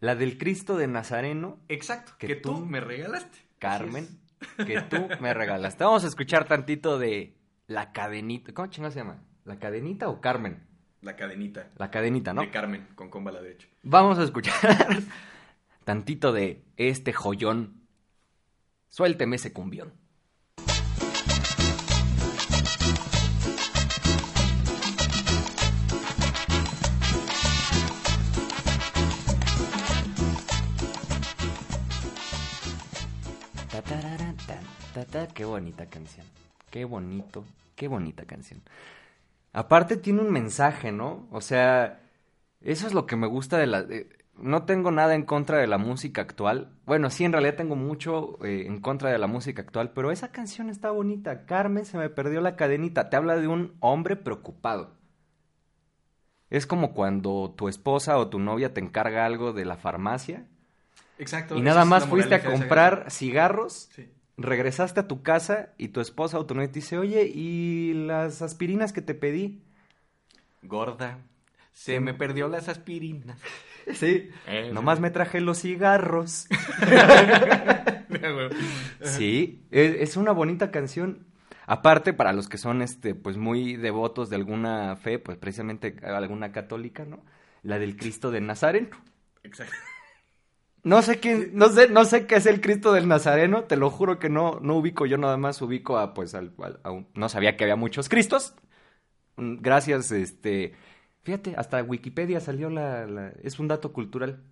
[0.00, 2.12] La del Cristo de Nazareno, Exacto.
[2.18, 3.38] Que Que, tú, tú, me regalaste.
[3.58, 4.08] Carmen,
[4.56, 5.84] que tú me regalaste.
[5.84, 7.36] Vamos a escuchar tantito de
[7.66, 8.52] la cadenita.
[8.54, 9.22] ¿Cómo chingada se llama?
[9.44, 10.66] ¿La cadenita o Carmen?
[11.02, 11.70] La cadenita.
[11.76, 12.40] La cadenita, ¿no?
[12.40, 13.68] De Carmen, con comba a la derecha.
[13.82, 14.54] Vamos a escuchar
[15.84, 17.86] tantito de este joyón.
[18.88, 19.99] Suélteme ese cumbión.
[35.04, 35.34] Ta, ta.
[35.34, 36.26] Qué bonita canción.
[36.70, 37.44] Qué bonito,
[37.76, 38.62] qué bonita canción.
[39.52, 41.26] Aparte tiene un mensaje, ¿no?
[41.32, 42.00] O sea,
[42.60, 43.84] eso es lo que me gusta de la...
[44.36, 46.72] no tengo nada en contra de la música actual.
[46.86, 50.30] Bueno, sí, en realidad tengo mucho eh, en contra de la música actual, pero esa
[50.30, 51.46] canción está bonita.
[51.46, 53.10] Carmen se me perdió la cadenita.
[53.10, 54.96] Te habla de un hombre preocupado.
[56.48, 60.46] Es como cuando tu esposa o tu novia te encarga algo de la farmacia
[61.18, 61.56] Exacto.
[61.56, 63.88] y nada más fuiste a comprar cigarros.
[63.94, 64.10] Sí.
[64.40, 68.42] Regresaste a tu casa y tu esposa o tu novia te dice, oye, ¿y las
[68.42, 69.62] aspirinas que te pedí?
[70.62, 71.18] Gorda,
[71.72, 73.38] se me perdió las aspirinas.
[73.94, 74.30] Sí.
[74.46, 76.46] Eh, Nomás me traje los cigarros.
[79.02, 81.26] Sí, es, es una bonita canción.
[81.66, 86.52] Aparte, para los que son este, pues muy devotos de alguna fe, pues precisamente alguna
[86.52, 87.24] católica, ¿no?
[87.62, 88.90] La del Cristo de Nazareno.
[89.42, 89.74] Exacto.
[90.82, 93.90] No sé quién, no sé, no sé qué es el Cristo del Nazareno, te lo
[93.90, 97.06] juro que no, no ubico, yo nada más ubico a, pues, al, al- a un-
[97.14, 98.54] no sabía que había muchos Cristos.
[99.36, 100.72] Mm, Gracias, este,
[101.22, 104.42] fíjate, hasta Wikipedia salió la, la- es un dato cultural.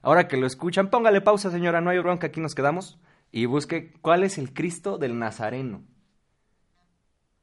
[0.00, 2.98] Ahora que lo escuchan, póngale pausa, señora, no hay bronca, aquí nos quedamos.
[3.30, 5.82] Y busque cuál es el Cristo del Nazareno.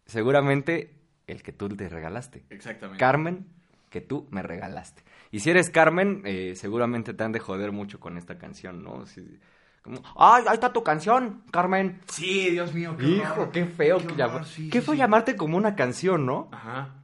[0.05, 0.95] Seguramente
[1.27, 2.43] el que tú te regalaste.
[2.49, 2.99] Exactamente.
[2.99, 3.45] Carmen,
[3.89, 5.03] que tú me regalaste.
[5.31, 9.05] Y si eres Carmen, eh, seguramente te han de joder mucho con esta canción, ¿no?
[9.05, 9.39] Si-
[9.81, 12.01] como, ¡ay, ahí está tu canción, Carmen!
[12.07, 13.51] Sí, Dios mío, qué Hijo, horror.
[13.51, 13.97] qué feo.
[13.99, 14.99] Qué que horror, llamar- sí, ¿Qué sí, fue sí.
[14.99, 16.49] llamarte como una canción, no?
[16.51, 17.03] Ajá.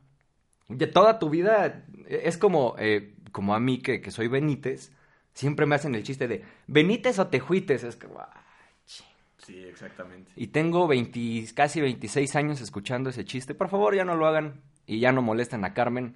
[0.68, 4.92] Ya toda tu vida eh, es como, eh, como a mí que, que soy Benítez,
[5.34, 8.42] siempre me hacen el chiste de Benítez o Tejuites, es que, "Ay,
[8.86, 9.06] ching".
[9.38, 10.32] Sí, exactamente.
[10.36, 14.62] y tengo 20 casi 26 años escuchando ese chiste, por favor ya no lo hagan
[14.88, 16.16] y ya no molesten a Carmen,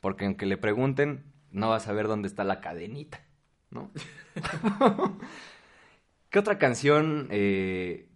[0.00, 3.24] porque aunque le pregunten, no va a saber dónde está la cadenita,
[3.70, 3.90] ¿no?
[6.30, 7.28] ¿Qué otra canción?
[7.30, 8.08] eh,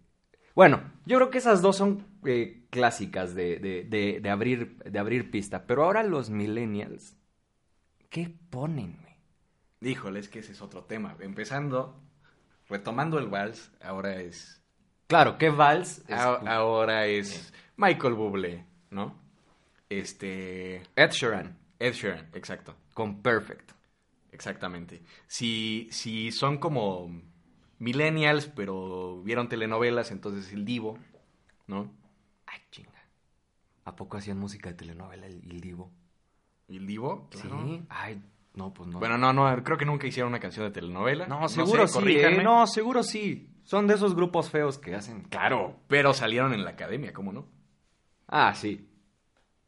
[0.55, 4.99] Bueno, yo creo que esas dos son eh, clásicas de, de- de- de abrir, de
[4.99, 5.65] abrir pista.
[5.65, 7.15] Pero ahora los millennials,
[8.09, 8.97] ¿qué ponen?
[9.81, 11.15] Híjole, es que ese es otro tema.
[11.21, 11.99] Empezando,
[12.69, 14.61] retomando el vals, ahora es...
[15.07, 15.99] Claro, ¿qué vals?
[16.07, 19.19] es- ahora es Michael Bublé, ¿no?
[19.89, 20.83] Este...
[20.95, 22.75] Ed Sheeran, Ed Sheeran, exacto.
[23.01, 23.71] Con Perfect.
[24.31, 25.01] Exactamente.
[25.25, 27.09] Si, si son como
[27.79, 30.99] millennials, pero vieron telenovelas, entonces el divo,
[31.65, 31.91] ¿no?
[32.45, 33.03] Ay, chinga.
[33.85, 35.91] ¿A poco hacían música de telenovela el, el Divo?
[36.67, 37.27] ¿Y el divo?
[37.31, 37.63] claro.
[37.65, 37.83] Sí.
[37.89, 38.21] Ay,
[38.53, 38.99] no, pues no.
[38.99, 41.25] Bueno, no, no, creo que nunca hicieron una canción de telenovela.
[41.25, 42.17] no, seguro sé, sí.
[42.19, 42.43] ¿eh?
[42.43, 43.49] No, seguro sí.
[43.63, 45.23] Son de esos grupos feos que hacen.
[45.23, 47.47] Claro, pero salieron en la academia, ¿cómo no?
[48.27, 48.87] Ah, sí.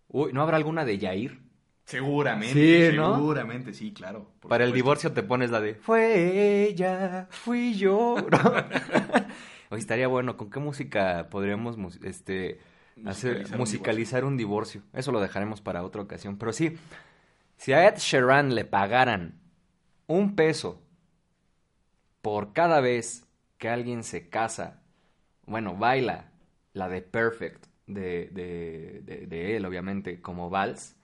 [0.08, 1.43] Uy, ¿no habrá alguna de Yair?
[1.86, 3.16] Seguramente, Sí, ¿no?
[3.16, 4.32] seguramente, sí, claro.
[4.48, 4.76] Para el supuesto.
[4.76, 8.16] divorcio te pones la de Fue ella, fui yo.
[8.32, 8.40] ¿no?
[9.70, 10.38] Oye, estaría bueno.
[10.38, 12.60] ¿Con qué música podríamos este,
[13.06, 14.82] hacer, Musicalizar un musicalizar un divorcio?
[14.94, 16.38] Eso lo dejaremos para otra ocasión.
[16.38, 16.78] Pero sí,
[17.58, 19.40] si a Ed Sheeran le pagaran
[20.08, 20.82] un peso
[22.22, 23.26] por cada vez
[23.58, 24.82] que alguien se casa,
[25.46, 26.32] bueno, baila
[26.74, 30.96] la de Perfect de, de, de- de él, obviamente, como vals,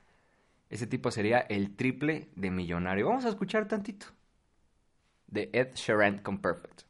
[0.70, 3.08] ese tipo sería el triple de millonario.
[3.08, 4.06] Vamos a escuchar tantito.
[5.28, 6.84] De Ed Sheeran con Perfect.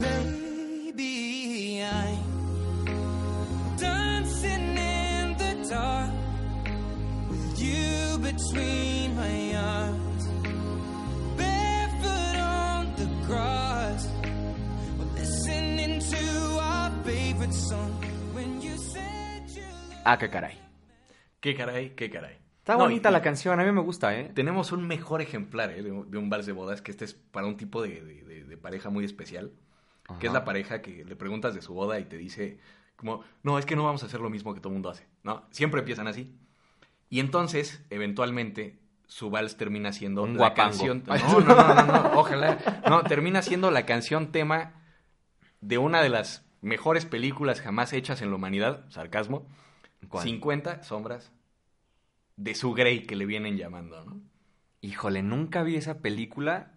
[0.00, 6.10] Baby, I'm dancing in the dark
[7.30, 10.26] with you between my arms,
[11.36, 14.08] barefoot on the grass.
[14.98, 17.92] We're listening to our favorite song
[18.32, 20.58] when you said you loved Ah, qué caray.
[21.40, 22.45] Qué caray, qué caray.
[22.66, 24.32] Está No, bonita y- la canción, a mí me gusta, ¿eh?
[24.34, 25.84] Tenemos un mejor ejemplar ¿eh?
[25.84, 28.22] de, un- de un vals de bodas, que este es para un tipo de, de-
[28.24, 29.52] de- de pareja muy especial,
[30.18, 32.58] que es la pareja que le preguntas de su boda y te dice
[32.96, 35.06] como, no, es que no vamos a hacer lo mismo que todo el mundo hace,
[35.22, 35.44] ¿no?
[35.52, 36.34] Siempre empiezan así.
[37.08, 40.70] Y entonces, eventualmente, su vals termina siendo Un la guapango.
[40.70, 41.04] canción...
[41.06, 42.82] No, no, no, no, no, ojalá.
[42.88, 44.72] No, termina siendo la canción tema
[45.60, 49.46] de una de las mejores películas jamás hechas en la humanidad, sarcasmo,
[50.08, 50.24] ¿Cuál?
[50.24, 51.30] 50 sombras
[52.36, 54.20] de su Grey que le vienen llamando, ¿no?
[54.80, 56.72] Híjole, nunca vi esa película.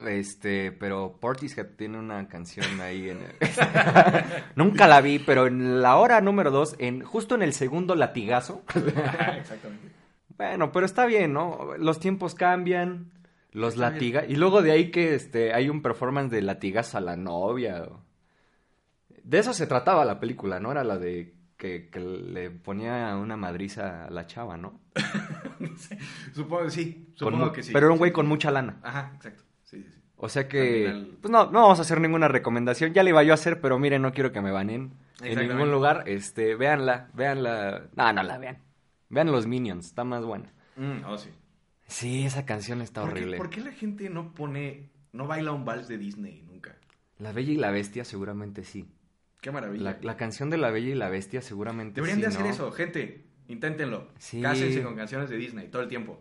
[0.00, 3.20] Este, pero Portishead tiene una canción ahí en
[4.56, 8.62] Nunca la vi, pero en la hora número dos, en, justo en el segundo latigazo.
[8.74, 9.88] Exactamente.
[10.36, 11.76] Bueno, pero está bien, ¿no?
[11.78, 13.12] Los tiempos cambian,
[13.52, 14.24] los latiga.
[14.26, 17.84] Y luego de ahí que este, hay un performance de latigas a la novia.
[17.84, 18.00] o-
[19.22, 20.72] De eso se trataba la película, ¿no?
[20.72, 24.80] Era la de que, que le ponía una madriza a la chava, ¿no?
[26.34, 27.72] Supongo sí, Con supongo que sí.
[27.72, 28.80] Pero era un güey con mucha lana.
[28.82, 29.44] Ajá, exacto.
[29.64, 30.00] Sí, sí, sí.
[30.16, 32.92] O sea que, final- pues no, no vamos a hacer ninguna recomendación.
[32.92, 35.70] Ya la iba yo a hacer, pero miren, no quiero que me banen en ningún
[35.70, 36.04] lugar.
[36.06, 37.84] Este, véanla, véanla.
[37.96, 38.58] No, no la vean.
[39.08, 40.52] Vean los Minions, está más buena.
[40.76, 41.30] Mm, oh, sí.
[41.86, 43.36] Sí, esa canción está ¿Por qué, horrible.
[43.38, 46.76] por qué la gente no pone, no baila un vals de Disney nunca?
[47.18, 48.86] La Bella y la Bestia seguramente sí.
[49.44, 49.82] Qué maravilla.
[49.84, 52.50] La, la canción de La Bella y la Bestia seguramente Deberían sí, de hacer ¿no?
[52.50, 53.26] eso, gente.
[53.48, 54.08] Inténtenlo.
[54.18, 54.40] Sí.
[54.40, 56.18] Cásense con canciones de Disney todo el tiempo.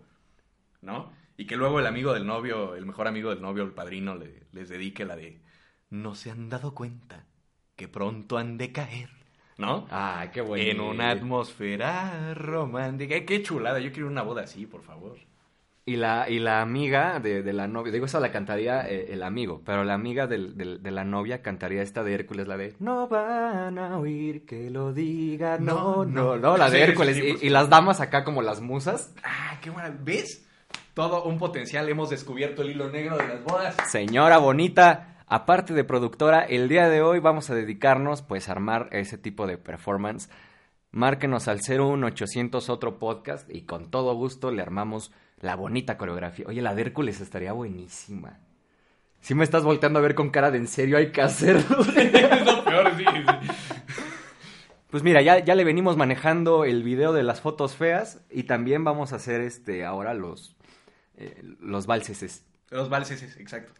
[0.81, 1.13] ¿No?
[1.37, 4.43] Y que luego el amigo del novio, el mejor amigo del novio, el padrino, le-
[4.51, 5.39] les dedique la de
[5.89, 7.25] No se han dado cuenta
[7.77, 9.09] que pronto han de caer.
[9.57, 9.87] ¿No?
[9.89, 10.69] Ay, qué bueno.
[10.69, 13.23] En una atmósfera romántica.
[13.25, 13.79] Qué chulada.
[13.79, 15.17] Yo quiero una boda así, por favor.
[15.85, 19.21] Y la, y la amiga de, de la novia, digo, esa la cantaría eh, el
[19.21, 22.73] amigo, pero la amiga del- del- de la novia cantaría esta de Hércules, la de
[22.79, 27.17] No van a oír que lo diga, no, no, No, no, la de sí, Hércules.
[27.17, 29.13] sí, y, las damas acá como las musas.
[29.25, 29.99] Ah, qué maravilla.
[30.05, 30.45] ¿Ves?
[30.93, 31.89] Todo un potencial.
[31.89, 33.75] Hemos descubierto el hilo negro de las bodas.
[33.89, 38.87] Señora bonita, aparte de productora, el día de hoy vamos a dedicarnos pues a armar
[38.93, 40.29] ese tipo de performance.
[40.93, 46.45] Márquenos al 01800 otro podcast y con todo gusto le armamos la bonita coreografía.
[46.47, 48.39] Oye, la de Hércules estaría buenísima.
[49.19, 51.79] Si me estás volteando a ver con cara de en serio, hay que hacerlo.
[51.97, 53.05] es lo peor, sí.
[53.05, 53.53] sí.
[54.91, 58.83] Pues mira, ya, ya le venimos manejando el video de las fotos feas y también
[58.83, 60.55] vamos a hacer este ahora los,
[61.17, 62.45] eh, los valses.
[62.69, 63.73] Los valses, exacto.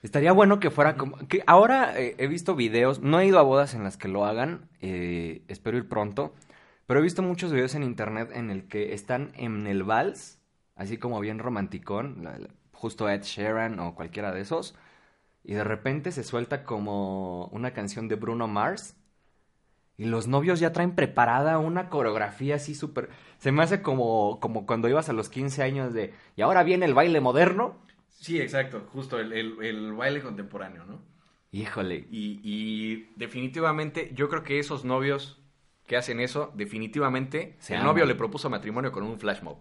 [0.00, 1.18] Estaría bueno que fuera como...
[1.26, 4.24] Que ahora eh, he visto videos, no he ido a bodas en las que lo
[4.24, 6.36] hagan, eh, espero ir pronto,
[6.90, 10.40] pero he visto muchos videos en internet en el que están en el vals,
[10.74, 12.26] así como bien romanticón,
[12.72, 14.74] justo Ed Sheeran o cualquiera de esos,
[15.44, 18.96] y de repente se suelta como una canción de Bruno Mars,
[19.96, 23.10] y los novios ya traen preparada una coreografía así súper...
[23.38, 26.12] Se me hace como, como cuando ibas a los 15 años de...
[26.34, 27.76] Y ahora viene el baile moderno.
[28.08, 28.88] Sí, exacto.
[28.92, 30.98] Justo el, el- el baile contemporáneo, ¿no?
[31.52, 35.39] Híjole, Y, y definitivamente, yo creo que esos novios
[35.90, 39.58] que hacen eso, definitivamente, Se el novio le propuso matrimonio con un flash mob.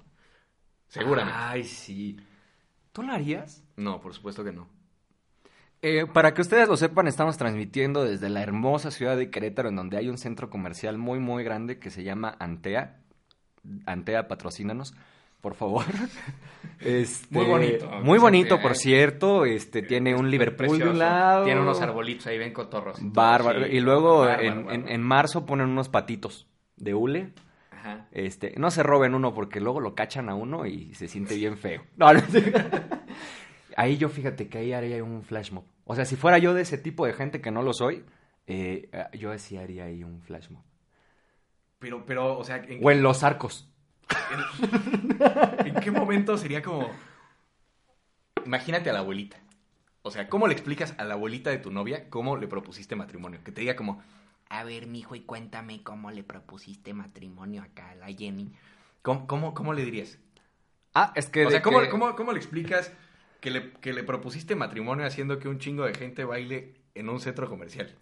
[0.87, 1.33] Seguramente.
[1.35, 2.17] Ay, sí.
[2.91, 3.63] ¿Tú lo harías?
[3.77, 4.67] No, por supuesto que no.
[5.81, 9.75] Eh, para que ustedes lo sepan, estamos transmitiendo desde la hermosa ciudad de Querétaro, en
[9.75, 12.99] donde hay un centro comercial muy, muy grande que se llama Antea.
[13.87, 14.93] Antea, patrocínanos,
[15.41, 15.85] por favor.
[16.81, 17.89] Este, Muy bonito.
[18.03, 18.75] Muy bonito, por eh.
[18.75, 19.43] cierto.
[19.45, 20.91] Este, tiene un Liverpool de Precioso.
[20.91, 21.43] un lado.
[21.43, 22.97] Tiene unos arbolitos ahí, ven cotorros.
[23.01, 23.65] Bárbaro.
[23.65, 23.71] sí.
[23.75, 27.33] y luego Bárbaro, en, en- marzo ponen unos patitos de hule.
[27.71, 28.07] Ajá.
[28.11, 31.57] Este, no se roben uno porque luego lo cachan a uno y se siente bien
[31.57, 31.83] feo.
[31.97, 32.53] No, no sé.
[33.75, 35.63] Ahí yo fíjate que ahí haría un flash mob.
[35.85, 38.03] O sea, si fuera yo de ese tipo de gente que no lo soy,
[38.47, 40.63] eh, yo sí haría ahí un flash mob.
[41.77, 43.69] Pero, pero, o sea, ¿en, O en los arcos.
[45.65, 46.89] ¿en qué momento sería como...
[48.45, 49.37] Imagínate a la abuelita.
[50.01, 53.41] O sea, ¿cómo le explicas a la abuelita de tu novia cómo le propusiste matrimonio?
[53.43, 54.01] Que te diga como,
[54.49, 58.51] A ver, mijo, y cuéntame cómo le propusiste matrimonio acá a la Jenny.
[59.01, 60.17] ¿cómo, cómo, cómo le dirías?
[60.95, 61.45] Ah, es que.
[61.45, 62.91] O sea, ¿cómo, que- cómo, cómo le explicas
[63.41, 67.19] que le, que le propusiste matrimonio haciendo que un chingo de gente baile en un
[67.19, 67.95] centro comercial.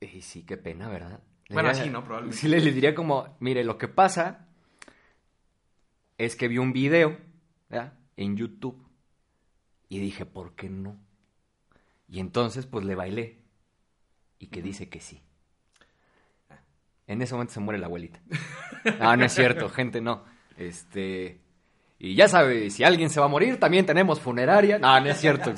[0.00, 1.20] Y sí, qué pena, ¿verdad?
[1.48, 2.04] Le Bueno, diría- así, ¿no?
[2.04, 2.38] Probablemente.
[2.40, 4.46] Sí, le, le diría como, mire, lo que pasa
[6.18, 7.16] es que vi un video
[7.68, 7.94] ¿verdad?
[8.16, 8.82] en YouTube
[9.88, 10.96] y dije, ¿por qué no?
[12.08, 13.38] Y entonces, pues le bailé
[14.38, 15.22] y que dice que sí.
[17.06, 18.20] En ese momento se muere la abuelita.
[19.00, 20.24] No, no es cierto, gente, no.
[20.56, 21.40] Este.
[21.98, 24.78] Y ya sabe, si alguien se va a morir, también tenemos funeraria.
[24.78, 25.54] No, no es cierto.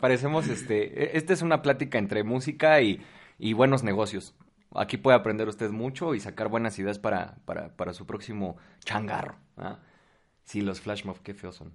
[0.00, 1.16] Parecemos, este.
[1.16, 3.00] Esta es una plática entre música y,
[3.38, 4.34] y buenos negocios.
[4.74, 9.36] Aquí puede aprender usted mucho y sacar buenas ideas para, para, para su próximo changarro.
[9.56, 9.78] ¿Ah?
[10.44, 11.72] Sí, los flash mob, qué feos son.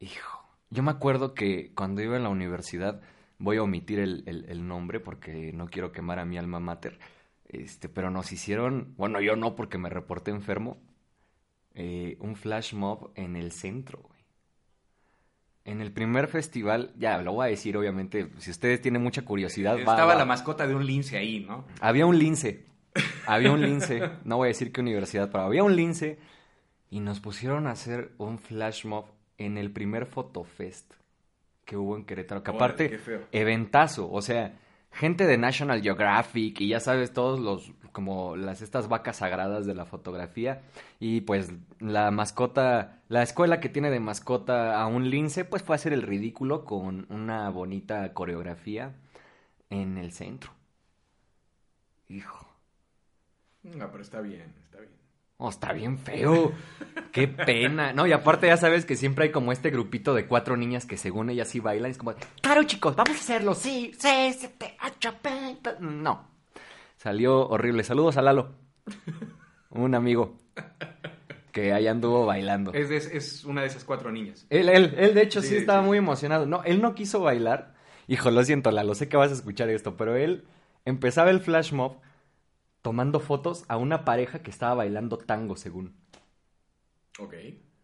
[0.00, 0.44] Hijo.
[0.70, 3.00] Yo me acuerdo que cuando iba en la universidad,
[3.38, 6.98] voy a omitir el, el- el nombre porque no quiero quemar a mi alma mater.
[7.48, 10.78] Este, pero nos hicieron, bueno, yo no porque me reporté enfermo,
[11.74, 14.20] eh, un flash mob en el centro, güey.
[15.64, 19.74] En el primer festival, ya lo voy a decir, obviamente, si ustedes tienen mucha curiosidad,
[19.76, 21.64] va- Estaba va- la mascota de un lince ahí, ¿no?
[21.80, 22.64] había un lince.
[23.26, 24.10] Había un lince.
[24.24, 26.18] No voy a decir qué universidad, pero había un lince.
[26.90, 29.06] Y nos pusieron a hacer un flash mob
[29.38, 30.94] en el primer Fotofest
[31.64, 32.42] que hubo en Querétaro.
[32.42, 34.10] Que aparte, eventazo.
[34.10, 34.58] O sea,
[34.90, 39.74] gente de National Geographic y ya sabes, todos los, como las, estas vacas sagradas de
[39.74, 40.62] la fotografía.
[40.98, 45.74] Y pues la mascota, la escuela que tiene de mascota a un lince, pues fue
[45.74, 48.96] a hacer el ridículo con una bonita coreografía
[49.70, 50.50] en el centro.
[52.08, 52.49] Hijo.
[53.62, 54.92] No, pero está bien, está bien.
[55.42, 56.52] Oh, está bien feo.
[57.12, 57.92] Qué pena.
[57.92, 60.96] No, y aparte ya sabes que siempre hay como este grupito de cuatro niñas que
[60.98, 61.90] según ellas sí bailan.
[61.90, 63.54] Es como, claro chicos, vamos a hacerlo.
[63.54, 65.56] Sí, sí, sí, te achapé".
[65.80, 66.28] No.
[66.96, 67.84] Salió horrible.
[67.84, 68.52] Saludos a Lalo.
[69.70, 70.36] Un amigo
[71.52, 72.72] que ahí anduvo bailando.
[72.74, 74.46] Es, de- es una de esas cuatro niñas.
[74.50, 75.86] Él, él, él de hecho sí, Sí, estaba sí.
[75.86, 76.44] muy emocionado.
[76.46, 77.74] No, él no quiso bailar.
[78.08, 80.44] Hijo, lo siento, Lalo, sé que vas a escuchar esto, pero él
[80.84, 81.96] empezaba el flash mob
[82.82, 85.96] tomando fotos a una pareja que estaba bailando tango, según.
[87.18, 87.34] Ok.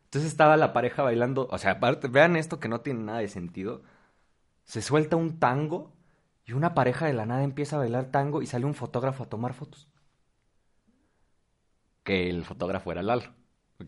[0.04, 3.28] Entonces estaba la pareja bailando, o sea, aparte, vean esto que no tiene nada de
[3.28, 3.82] sentido.
[4.64, 5.92] Se suelta un tango
[6.44, 9.28] y una pareja de la nada empieza a bailar tango y sale un fotógrafo a
[9.28, 9.88] tomar fotos.
[12.04, 13.34] Que el fotógrafo era Lalo.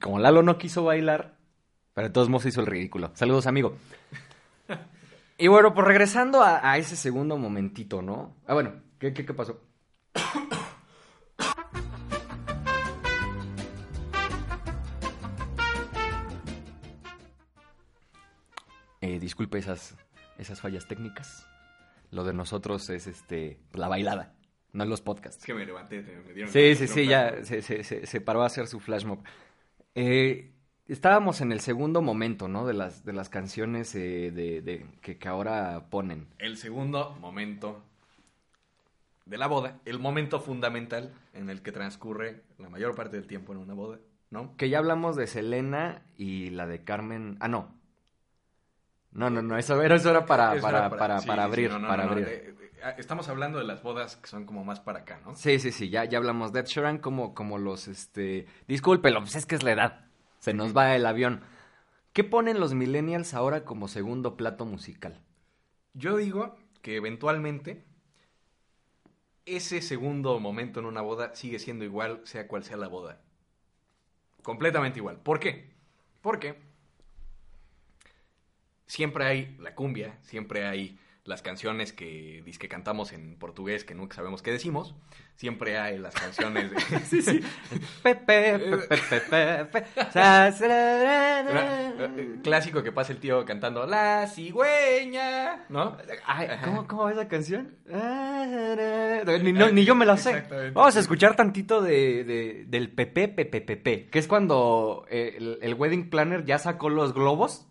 [0.00, 1.38] Como Lalo no quiso bailar,
[1.94, 3.11] pero de todos modos hizo el ridículo.
[3.14, 3.76] Saludos, amigo.
[5.38, 8.34] Y bueno, pues regresando a, a ese segundo momentito, ¿no?
[8.46, 9.61] Ah, bueno, ¿qué, qué, qué pasó?
[19.09, 19.96] Eh, disculpe esas,
[20.36, 21.46] esas fallas técnicas.
[22.11, 24.34] Lo de nosotros es este la bailada,
[24.72, 25.38] no los podcasts.
[25.40, 26.52] Es que me levanté, me dieron...
[26.52, 29.20] Sí, sí, sí, ya se, se, se, se paró a hacer su flash mob.
[29.94, 30.52] Eh,
[30.88, 32.66] estábamos en el segundo momento, ¿no?
[32.66, 36.26] De las, de las canciones eh, de, de- que, que ahora ponen.
[36.38, 37.82] El segundo momento
[39.24, 43.52] de la boda, el momento fundamental en el que transcurre la mayor parte del tiempo
[43.52, 43.98] en una boda,
[44.30, 44.54] ¿no?
[44.56, 47.36] Que ya hablamos de Selena y la de Carmen.
[47.40, 47.77] Ah, no.
[49.12, 51.70] No, no, no, eso, era- eso era para, Eso para, era para, para sí, abrir.
[51.70, 52.54] no, para no, abrir.
[52.98, 55.34] Estamos hablando de las bodas que son como más para acá, ¿no?
[55.34, 58.46] Sí, sí, sí, ya, ya hablamos de Ed Sheeran como, como los, este...
[58.66, 60.06] Discúlpelo, pues es que es la edad.
[60.40, 61.42] Se nos va el avión.
[62.12, 65.20] ¿Qué ponen los millennials ahora como segundo plato musical?
[65.92, 67.84] Yo digo que eventualmente
[69.46, 73.20] ese segundo momento en una boda sigue siendo igual, sea cual sea la boda.
[74.42, 75.18] Completamente igual.
[75.20, 75.74] ¿Por qué?
[76.22, 76.56] Porque
[78.89, 84.16] siempre hay la cumbia, siempre hay las canciones que, que cantamos en portugués que nunca
[84.16, 84.95] sabemos qué decimos,
[85.36, 86.76] siempre hay las canciones de...
[87.05, 87.41] Sí, sí.
[88.03, 88.57] Pepe,
[90.14, 92.09] ra.
[92.43, 95.97] Clásico que pasa el tío cantando La cigüeña, ¿no?
[96.26, 97.74] Ay, ¿cómo, ¿Cómo va esa canción?
[99.43, 100.45] Ni, no- ni yo me la sé.
[100.72, 105.59] Vamos a escuchar tantito de, de- del Pepe, Pepe, Pepe, que es cuando eh, el,
[105.62, 107.66] el wedding planner ya sacó los globos.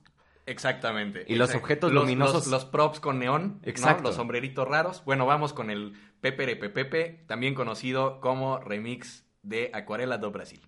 [0.48, 1.26] Exactamente.
[1.28, 2.48] Y los objetos Los- luminosos.
[2.48, 3.60] Los, los props con neón.
[3.62, 3.70] ¿no?
[3.70, 4.04] Exacto.
[4.04, 5.04] Los sombreritos raros.
[5.06, 10.62] Bueno, vamos con el Pepere Pepepe, también conocido como remix de Acuarela do Brasil.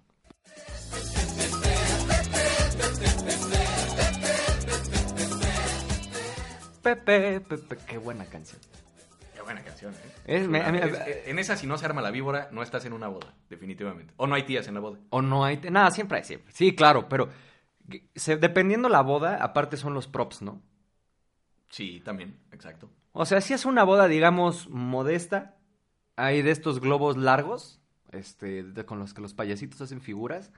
[6.81, 8.59] Pepe, Pepe, qué buena canción.
[9.35, 10.11] Qué buena canción, ¿eh?
[10.41, 12.85] Es- me- a mí- Es- en esa, si no se arma la víbora, no estás
[12.85, 14.13] en una boda, definitivamente.
[14.17, 14.97] O no hay tías en la boda.
[15.09, 15.57] O no hay...
[15.69, 16.51] Nada, siempre hay, siempre.
[16.53, 17.29] Sí, claro, pero
[18.15, 20.61] se- dependiendo la boda, aparte son los props, ¿no?
[21.69, 22.89] Sí, también, exacto.
[23.11, 25.57] O sea, si es una boda, digamos, modesta,
[26.15, 27.79] hay de estos globos largos,
[28.11, 30.51] este, de- con los que los payasitos hacen figuras,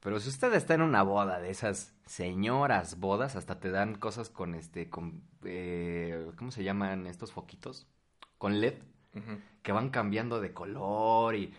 [0.00, 4.30] Pero si usted está en una boda de esas señoras bodas, hasta te dan cosas
[4.30, 7.86] con este, con, eh, ¿cómo se llaman estos foquitos?
[8.38, 8.74] Con LED,
[9.62, 11.54] que van cambiando de color y,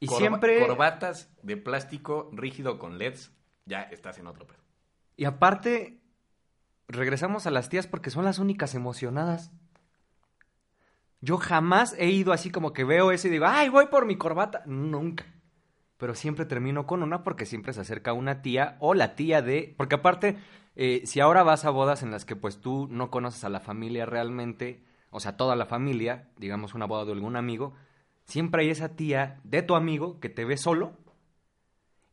[0.00, 0.60] y Corba- siempre...
[0.66, 3.32] Corbatas de plástico rígido con LEDs,
[3.66, 4.58] ya estás en otro pedo.
[5.16, 6.00] Y aparte,
[6.88, 9.52] regresamos a las tías porque son las únicas emocionadas.
[11.20, 14.16] Yo jamás he ido así como que veo eso y digo, ay, voy por mi
[14.16, 14.62] corbata.
[14.66, 15.24] Nunca.
[15.96, 19.74] Pero siempre termino con una porque siempre se acerca una tía o la tía de...
[19.78, 20.36] Porque aparte,
[20.76, 23.60] eh, si ahora vas a bodas en las que pues tú no conoces a la
[23.60, 27.74] familia realmente, o sea, toda la familia, digamos una boda de algún amigo,
[28.24, 30.98] siempre hay esa tía de tu amigo que te ve solo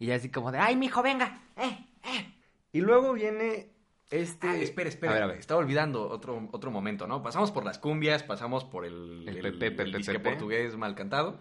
[0.02, 1.44] y ya así como de, ay, mijo, venga.
[1.58, 2.34] Eh, eh.
[2.72, 3.70] Y luego viene
[4.10, 4.48] este...
[4.48, 5.12] Ah, espera, espera.
[5.12, 5.38] A ver, a ver.
[5.38, 7.22] Estaba olvidando otro, otro momento, ¿no?
[7.22, 10.30] Pasamos por las cumbias, pasamos por el, El el, pepe, el pepe, disque pepe.
[10.32, 11.40] portugués mal cantado.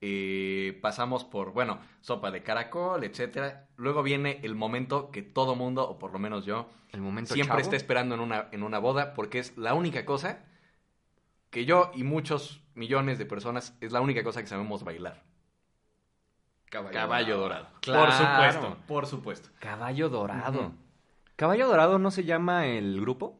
[0.00, 3.68] eh, pasamos por, bueno, sopa de caracol, etcétera.
[3.76, 7.58] Luego viene el momento que todo mundo, o por lo menos yo, El momento siempre
[7.58, 7.60] chavo.
[7.62, 10.44] está esperando en una, en una boda, porque es la única cosa
[11.50, 15.22] que yo y muchos millones de personas es la única cosa que sabemos bailar.
[16.72, 17.66] Caballo, dorado.
[17.82, 18.06] Claro.
[18.06, 19.48] Por supuesto, por supuesto.
[19.58, 20.72] Caballo dorado.
[21.36, 23.38] ¿Caballo dorado no se llama el grupo?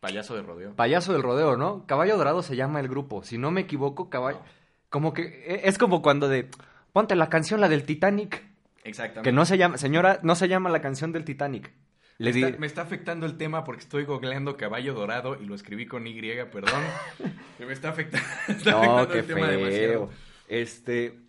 [0.00, 0.74] Payaso de rodeo.
[0.74, 1.86] Payaso del rodeo, ¿no?
[1.86, 3.22] Caballo dorado se llama el grupo.
[3.22, 4.40] Si no me equivoco, caballo...
[4.88, 6.48] Como que e- es como cuando de...
[6.92, 8.42] Ponte la canción, la del Titanic.
[8.82, 9.28] Exactamente.
[9.28, 9.78] Que no se llama...
[9.78, 11.72] Señora, no se llama la canción del Titanic.
[12.18, 12.42] Le me, di...
[12.42, 16.06] está, me está afectando el tema porque estoy googleando caballo dorado y lo escribí con
[16.06, 16.82] Y, perdón.
[17.60, 20.10] me está afectando, está No, afectando qué el tema demasiado.
[20.48, 21.20] Este...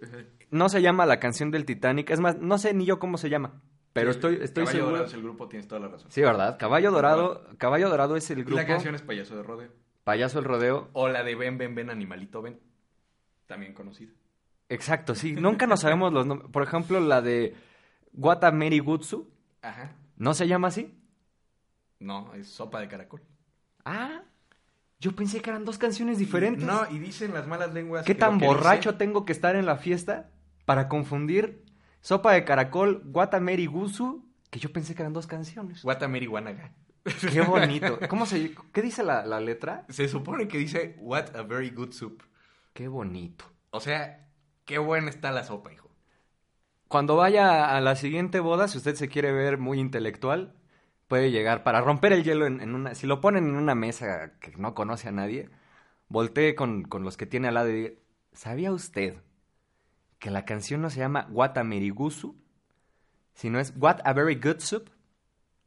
[0.50, 2.10] No se llama la canción del Titanic.
[2.10, 3.62] Es más, no sé ni yo cómo se llama.
[3.94, 4.92] Pero Sí, estoy, estoy Caballo seguro...
[4.92, 6.12] dorado es el grupo, tienes toda la razón.
[6.12, 6.58] Sí, ¿verdad?
[6.58, 7.48] Caballo dorado...
[7.58, 8.62] Caballo dorado es el Y grupo...
[8.62, 9.72] la canción es Payaso de rodeo.
[10.04, 10.90] Payaso del rodeo.
[10.94, 12.60] O la de Ven, ven, ven, animalito, ven.
[13.48, 14.12] También conocida.
[14.70, 15.34] Exacto, sí.
[15.38, 16.50] Nunca nos sabemos los nombres.
[16.52, 17.56] Por ejemplo, la de
[18.14, 19.30] Watameri Gutsu.
[19.62, 19.96] Ajá.
[20.16, 20.98] ¿No se llama así?
[22.00, 23.22] No, es sopa de caracol.
[23.84, 24.22] Ah,
[25.00, 26.64] yo pensé que eran dos canciones diferentes.
[26.64, 28.06] No, y dicen las malas lenguas.
[28.06, 30.32] ¿Qué tan borracho tengo que estar en la fiesta
[30.66, 31.64] para confundir
[32.02, 35.84] Sopa de Caracol, Watameri Gutsu, que yo pensé que eran dos canciones?
[35.84, 36.74] Watamiri Wanaga.
[37.32, 38.00] Qué bonito.
[38.10, 39.86] ¿Cómo se, ¿Qué dice la, la letra?
[39.90, 42.24] Se supone que dice What a very good soup.
[42.74, 43.46] Qué bonito.
[43.70, 44.28] O sea,
[44.66, 45.90] qué buena está la sopa, hijo.
[46.88, 50.56] Cuando vaya a la siguiente boda, si usted se quiere ver muy intelectual,
[51.08, 52.96] puede llegar para romper el hielo en, en una...
[52.96, 55.50] Si lo ponen en una mesa que no conoce a nadie,
[56.10, 57.94] voltee con, con los que tiene al lado y diga,
[58.34, 59.16] ¿sabía usted
[60.20, 62.36] que la canción no se llama What a Merigusu,
[63.34, 64.90] sino es What a Very Good Soup?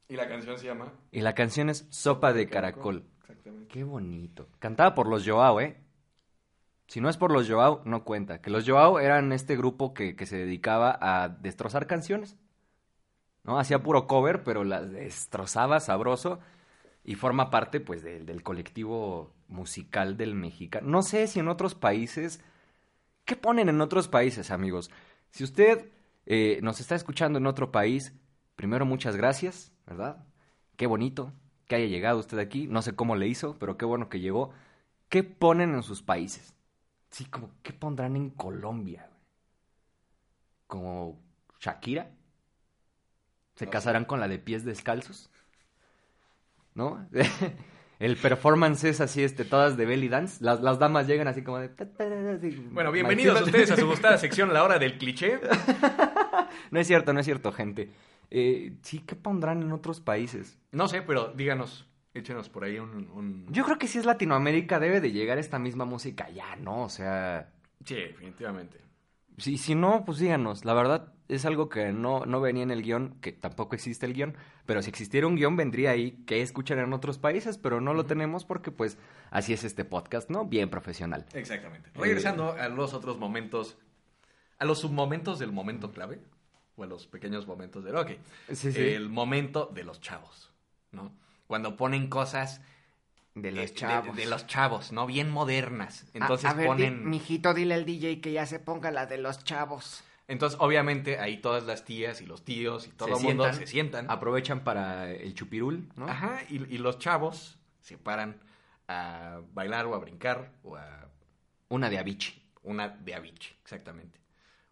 [0.09, 3.05] Y la canción se llama Y la canción es Sopa de Caracol.
[3.21, 3.69] Exactamente.
[3.69, 4.49] Qué bonito.
[4.59, 5.81] Cantada por los Joao, ¿eh?
[6.89, 8.41] Si no es por los Joao, no cuenta.
[8.41, 12.37] Que los Joao eran este grupo que, que se dedicaba a destrozar canciones.
[13.45, 13.59] ¿No?
[13.59, 16.41] Hacía puro cover, pero las destrozaba sabroso.
[17.05, 20.89] Y forma parte, pues, del- colectivo musical del mexicano.
[20.91, 22.43] No sé si en otros países...
[23.25, 24.91] ¿Qué ponen en otros países, amigos?
[25.31, 25.91] Si usted
[26.27, 28.13] eh, nos está escuchando en otro país,
[28.57, 30.25] primero muchas gracias, ¿verdad?
[30.77, 31.33] Qué bonito
[31.69, 32.67] que haya llegado usted aquí.
[32.67, 34.51] No sé cómo le hizo, pero qué bueno que llegó.
[35.09, 36.55] ¿Qué ponen en sus países?
[37.11, 39.11] Sí, como, ¿qué pondrán en Colombia?
[40.67, 41.21] ¿Como
[41.59, 42.11] Shakira?
[43.61, 45.29] ¿Se No casarán con la de pies descalzos?
[46.75, 47.07] ¿No?
[47.99, 50.43] El performance es así, este, todas de belly dance.
[50.43, 51.69] Las, las damas llegan así como de...
[52.71, 55.39] Bueno, bienvenidos Michael- ustedes a su gustada sección, la hora del cliché.
[56.71, 57.91] No es cierto, no es cierto, gente.
[58.31, 60.59] Eh, sí, ¿qué pondrán en otros países?
[60.73, 63.11] No sé, pero díganos, échenos por ahí un...
[63.11, 66.85] un- Yo creo que si es Latinoamérica debe de llegar esta misma música ya, ¿no?
[66.85, 67.51] O sea,
[67.85, 68.79] Sí, definitivamente.
[69.39, 70.65] Si, si no, pues díganos.
[70.65, 74.15] La verdad es algo que no, no venía en el guion, que tampoco existe el
[74.15, 77.95] guion, pero si existiera un guion vendría ahí que escuchan en otros países, pero no
[77.95, 78.99] lo tenemos porque pues
[79.31, 80.45] así es este podcast, ¿no?
[80.47, 81.27] Bien profesional.
[81.35, 81.91] Exactamente.
[81.95, 83.79] Regresando a los otros momentos,
[84.59, 86.21] a los submomentos del momento clave,
[86.77, 87.97] o a los pequeños momentos del...
[87.97, 88.11] Ok,
[88.53, 88.81] Sí, sí.
[88.81, 90.53] el momento de los chavos,
[90.93, 91.15] ¿no?
[91.47, 92.61] Cuando ponen cosas...
[93.35, 94.17] De los chavos.
[94.17, 95.07] De, los chavos, ¿no?
[95.07, 96.05] Bien modernas.
[96.15, 97.09] Entonces a, a ver, di- ponen...
[97.09, 100.03] mijito, dile al DJ que ya se ponga la de los chavos.
[100.27, 103.55] Entonces, obviamente, ahí todas las tías y los tíos y todo el mundo sientan.
[103.55, 104.11] se sientan.
[104.11, 106.07] Aprovechan para el chupirul, ¿no?
[106.09, 108.41] Ajá, y, y los chavos se paran
[108.89, 111.09] a bailar o a brincar o a
[111.69, 114.21] Una de Avicii una de Avicii, exactamente.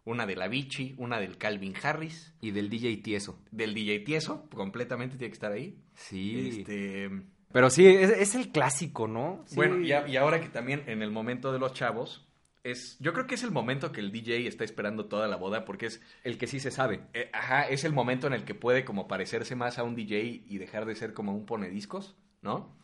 [0.05, 3.39] Una del Avicii, una del Calvin Harris, y del DJ Tieso.
[3.51, 5.81] del DJ Tieso, completamente tiene que estar ahí.
[5.95, 6.59] Sí.
[6.59, 7.09] Este,
[7.51, 9.43] Pero sí, es, es el clásico, ¿no?
[9.45, 9.55] Sí.
[9.55, 12.27] Bueno, y, a- y ahora que también en el momento de los chavos,
[12.63, 15.65] es, yo creo que es el momento que el DJ está esperando toda la boda
[15.65, 17.01] porque es, El que sí se sabe.
[17.13, 20.43] eh, ajá, es el momento en el que puede como parecerse más a un DJ
[20.47, 22.75] y dejar de ser como un ponediscos, ¿no?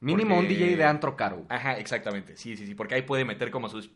[0.00, 1.44] Mínimo un DJ de antro caro.
[1.48, 3.90] Ajá, exactamente, sí, sí, sí, porque ahí puede meter como sus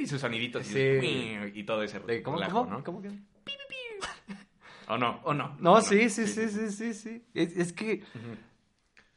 [0.00, 2.70] y sus soniditos y, sus y todo ese De- ¿Cómo, relajo, cómo?
[2.78, 2.84] ¿no?
[2.84, 3.10] ¿Cómo que?
[4.88, 5.20] ¿O no?
[5.24, 5.56] ¿O no?
[5.60, 7.24] No, ¿O sí, sí, sí, sí, sí, sí.
[7.34, 8.02] Es, es que,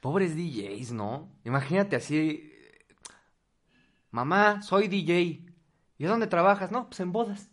[0.02, 1.32] pobres DJs, ¿no?
[1.46, 2.52] Imagínate así,
[4.12, 5.46] mamá, soy DJ.
[5.98, 6.72] ¿Y dónde trabajas?
[6.72, 7.50] No, pues en bodas.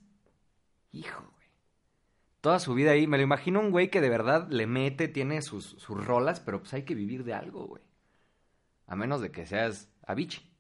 [0.93, 1.47] Hijo, güey.
[2.41, 5.43] Toda su vida ahí, me lo imagino un güey que de verdad le mete, tiene
[5.43, 7.83] sus, sus rolas, pero pues hay que vivir de algo, güey.
[8.87, 10.51] A menos de que seas Avicii.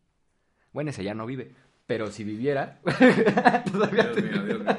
[0.72, 1.55] Bueno, ese ya no vive.
[1.86, 2.80] Pero si viviera,
[3.72, 4.76] todavía, Dios mío, Dios mío.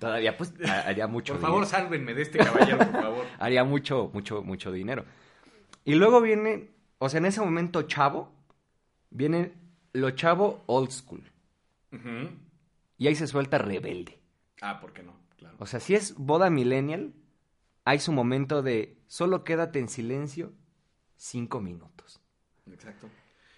[0.00, 1.70] todavía pues ha- haría mucho Por favor, dinero.
[1.78, 3.26] sálvenme de este caballero, por favor.
[3.38, 5.04] haría mucho, mucho, mucho dinero.
[5.84, 8.32] Y luego viene, o sea, en ese momento chavo,
[9.10, 9.52] viene
[9.92, 11.22] lo chavo old school.
[12.98, 14.18] Y ahí se suelta rebelde.
[14.60, 15.14] Ah, ¿por qué no?
[15.36, 15.56] Claro.
[15.58, 17.12] O sea, si es boda millennial,
[17.84, 20.52] hay su momento de solo quédate en silencio
[21.16, 22.20] cinco minutos.
[22.70, 23.08] Exacto.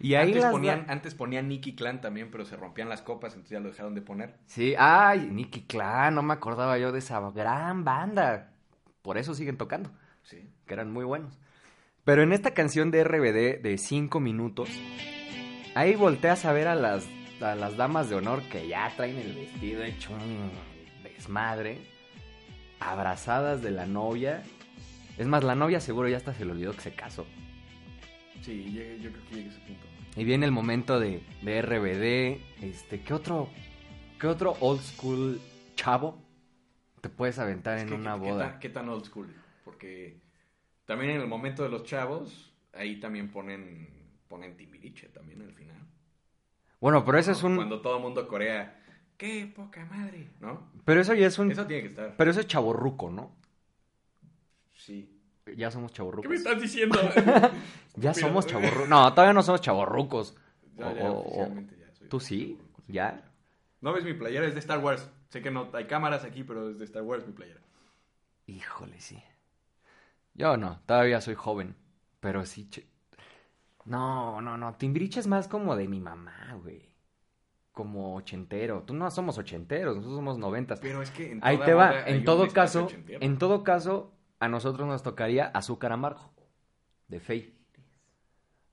[0.00, 3.34] Y ahí antes, ponían, da- antes ponían Nicky Clan también, pero se rompían las copas,
[3.34, 4.36] entonces ya lo dejaron de poner.
[4.46, 8.52] Sí, ay, Nicky Clan, no me acordaba yo de esa gran banda.
[9.02, 9.90] Por eso siguen tocando.
[10.22, 10.48] Sí.
[10.66, 11.36] que eran muy buenos.
[12.05, 14.68] Pero en esta canción de RBD de 5 minutos,
[15.74, 17.07] ahí volteas a ver a las,
[17.40, 20.50] a las damas de honor que ya traen el vestido hecho un
[21.05, 21.78] desmadre,
[22.80, 24.42] abrazadas de la novia.
[25.16, 27.24] Es más, la novia seguro ya hasta se le olvidó que se casó.
[28.42, 29.86] Sí, llegué- yo creo que llegué a ese punto.
[30.16, 32.64] Y viene el momento de, de RBD.
[32.64, 33.48] Este, ¿qué otro,
[34.20, 35.40] ¿Qué otro old school
[35.76, 36.20] chavo
[37.00, 38.50] te puedes aventar Es en que, una ¿qué- qué boda?
[38.50, 39.34] tan- ¿Qué tan old school?
[39.64, 40.20] Porque
[40.85, 43.89] también en el momento de los chavos, ahí también ponen,
[44.28, 45.76] ponen Timbiriche también al final.
[46.80, 47.57] Bueno, pero eso es un...
[47.57, 48.83] Cuando todo el mundo corea,
[49.16, 50.30] ¡qué poca madre!
[50.41, 50.70] ¿No?
[50.85, 51.51] Pero eso ya es un...
[51.53, 52.16] Eso tiene que estar.
[52.16, 53.35] Pero eso es chaborruco, ¿no?
[54.74, 55.09] Sí.
[55.57, 56.28] Ya somos ¿Qué chaborrucos.
[56.30, 56.99] me estás diciendo?
[57.97, 58.89] Ya somos chaborrucos.
[58.89, 60.35] No, todavía no somos chaborrucos.
[60.76, 62.59] Ya, ya, O- o- oficialmente ya soy ¿Tú sí?
[62.89, 63.22] ¿Ya?
[63.83, 65.11] No ves mi playera, es de Star Wars.
[65.28, 67.61] Sé que no hay cámaras aquí, pero es de Star Wars mi playera.
[68.47, 69.22] Híjole, sí.
[70.35, 71.74] Yo no, todavía soy joven.
[72.20, 72.68] Pero sí.
[72.70, 72.87] che-
[73.85, 74.74] No, no, no.
[74.74, 76.89] Timbiriche es más como de mi mamá, güey.
[77.72, 78.83] Como ochentero.
[78.83, 80.78] Tú no somos ochenteros, nosotros somos noventas.
[80.80, 82.07] Pero es que en Ahí te va.
[82.09, 83.18] En todo caso, ochentero.
[83.22, 86.30] en todo caso, a nosotros nos tocaría azúcar amargo.
[87.09, 87.59] De Fey.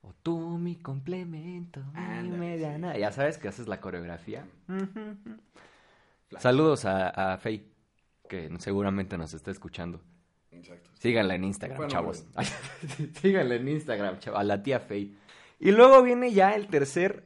[0.02, 1.82] O tú mi complemento,
[2.22, 2.96] mi mediana.
[2.96, 4.46] Ya sabes que haces la coreografía.
[6.38, 7.70] Saludos a, a Fey,
[8.28, 10.00] que seguramente nos está escuchando.
[10.52, 10.90] Exacto.
[10.94, 12.24] Síganla en Instagram, Bueno, chavos.
[13.20, 15.16] Síganla en Instagram, chavos, a la tía Fey.
[15.58, 17.24] Y luego viene ya el tercer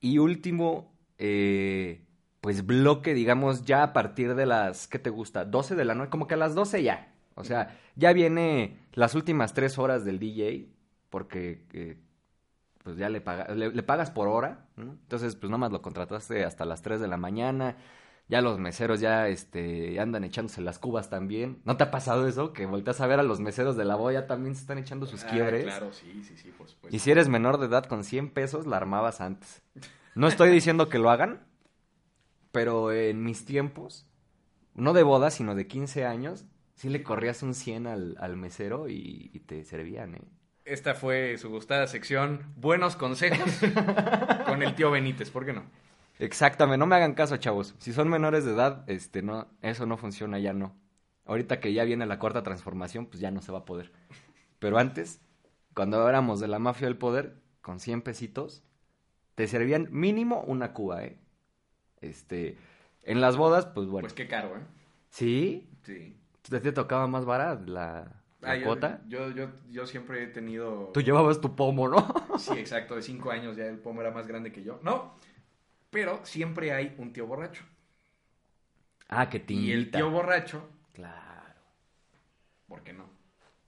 [0.00, 2.02] y último, eh,
[2.40, 5.44] pues bloque, digamos, ya a partir de las, ¿qué te gusta?
[5.44, 7.12] 12 de la noche, como que a las 12 ya.
[7.34, 10.68] O sea, ya viene las últimas tres horas del DJ,
[11.10, 11.98] porque eh,
[12.82, 14.92] pues ya le, paga- le, le pagas por hora, ¿no?
[14.92, 17.76] Entonces, pues nada más lo contrataste hasta las 3 de la mañana.
[18.28, 21.60] Ya los meseros ya este, andan echándose las cubas también.
[21.64, 22.52] ¿No te ha pasado eso?
[22.52, 25.22] Que volteas a ver a los meseros de la boya también se están echando sus
[25.24, 25.64] Ah, quiebres.
[25.64, 26.96] Claro, sí, sí, sí, por supuesto.
[26.96, 29.62] Y si eres menor de edad con 100 pesos, la armabas antes.
[30.16, 31.46] No estoy diciendo que lo hagan,
[32.50, 34.06] pero en mis tiempos,
[34.74, 38.88] no de boda, sino de 15 años, sí le corrías un 100 al, al mesero
[38.88, 40.22] y, y te servían, ¿eh?
[40.64, 43.38] Esta fue su gustada sección, buenos consejos
[44.46, 45.62] con el tío Benítez, ¿por qué no?
[46.18, 47.74] Exactamente, no me hagan caso, chavos.
[47.78, 50.74] Si son menores de edad, este, no, eso no funciona, ya no.
[51.26, 53.92] Ahorita que ya viene la cuarta transformación, pues ya no se va a poder.
[54.58, 55.20] Pero antes,
[55.74, 58.62] cuando éramos de la mafia del poder, con 100 pesitos,
[59.34, 61.18] te servían mínimo una cuba, ¿eh?
[62.00, 62.56] Este,
[63.02, 64.04] en las bodas, pues bueno.
[64.04, 64.60] Pues qué caro, ¿eh?
[65.10, 65.68] ¿Sí?
[65.82, 66.16] Sí.
[66.48, 69.02] ¿Te, te tocaba más barata la, la Ah, yo- cuota?
[69.08, 70.90] Yo, yo, yo siempre he tenido...
[70.94, 72.06] Tú llevabas tu pomo, ¿no?
[72.38, 74.78] Sí, exacto, de cinco años ya el pomo era más grande que yo.
[74.82, 75.14] No,
[75.90, 77.64] pero siempre hay un tío borracho.
[79.08, 79.98] ah, que te Y el invita.
[79.98, 81.60] tío borracho, Claro.
[82.66, 83.08] ¿por qué no?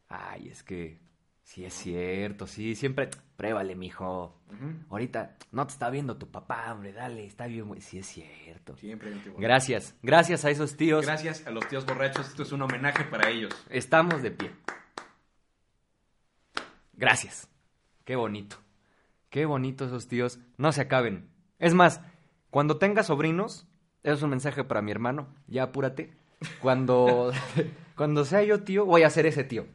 [0.08, 0.98] Ay, es que
[1.42, 4.40] sí es cierto, sí, siempre pruébale, mijo.
[4.48, 4.72] Ujú.
[4.90, 7.80] Ahorita no te está viendo tu papá, hombre, dale, está bien, güey.
[7.80, 8.76] Sí es cierto.
[8.76, 9.46] Siempre hay un tío borracho.
[9.48, 11.04] Gracias, gracias a esos tíos.
[11.06, 13.52] Gracias a los tíos borrachos, esto es un homenaje para ellos.
[13.70, 14.50] Estamos de pie.
[16.94, 17.48] Gracias.
[18.04, 18.56] Qué bonito.
[19.30, 20.38] Qué bonito esos tíos.
[20.56, 21.28] No se acaben.
[21.58, 22.00] Es más,
[22.50, 23.66] cuando tengas sobrinos,
[24.02, 25.28] es un mensaje para mi hermano.
[25.46, 26.12] Ya apúrate.
[26.62, 27.32] Cuando,
[27.96, 29.66] cuando sea yo tío, voy a ser ese tío.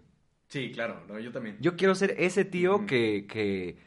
[0.48, 1.58] Sí, claro, no, yo también.
[1.60, 3.78] Yo quiero ser ese tío que, que,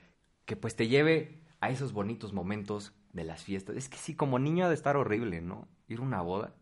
[0.45, 3.77] que pues te lleve a esos bonitos momentos de las fiestas.
[3.77, 5.69] Es que sí, como niño ha de estar horrible, ¿no?
[5.89, 6.55] Ir a una boda.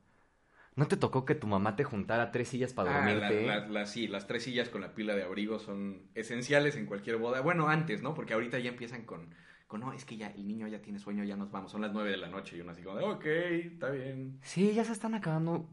[0.76, 3.46] ¿No te tocó que tu mamá te juntara tres sillas para Ah, la- dormirte?
[3.46, 7.16] la- la- sí, las tres sillas con la pila de abrigo son esenciales en cualquier
[7.16, 7.40] boda.
[7.40, 8.14] Bueno, antes, ¿no?
[8.14, 9.34] Porque ahorita ya empiezan con,
[9.66, 11.72] con no, es que ya el niño ya tiene sueño, ya nos vamos.
[11.72, 13.24] Son las nueve de la noche y uno así como de, ok,
[13.72, 14.38] está bien.
[14.42, 15.68] Sí, ya se están acabando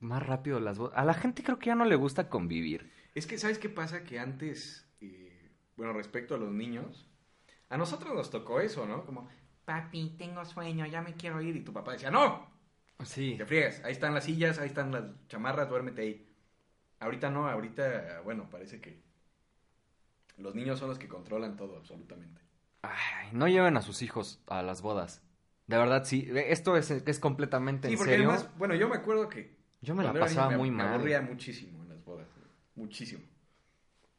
[0.00, 0.96] más rápido las bodas.
[0.98, 2.90] A la gente creo que ya no le gusta convivir.
[3.14, 4.04] Es que, ¿sabes qué pasa?
[4.04, 7.08] Que antes, eh, bueno, respecto a los niños,
[7.68, 9.06] a nosotros nos tocó eso, ¿no?
[9.06, 9.28] Como,
[9.64, 11.56] papi, tengo sueño, ya me quiero ir.
[11.56, 12.50] Y tu papá decía, no,
[13.04, 13.36] Sí.
[13.38, 16.28] te friegas, ahí están las sillas, ahí están las chamarras, duérmete ahí.
[16.98, 19.02] Ahorita no, ahorita, bueno, parece que
[20.38, 22.40] los niños son los que controlan todo, absolutamente.
[22.82, 25.22] Ay, no lleven a sus hijos a las bodas.
[25.66, 26.28] De verdad, sí.
[26.34, 28.30] Esto es, es completamente Sí, en porque serio.
[28.30, 30.88] además, bueno, yo me acuerdo que Yo me la pasaba muy me, mal.
[30.88, 32.28] Me aburría muchísimo en las bodas,
[32.74, 33.22] muchísimo.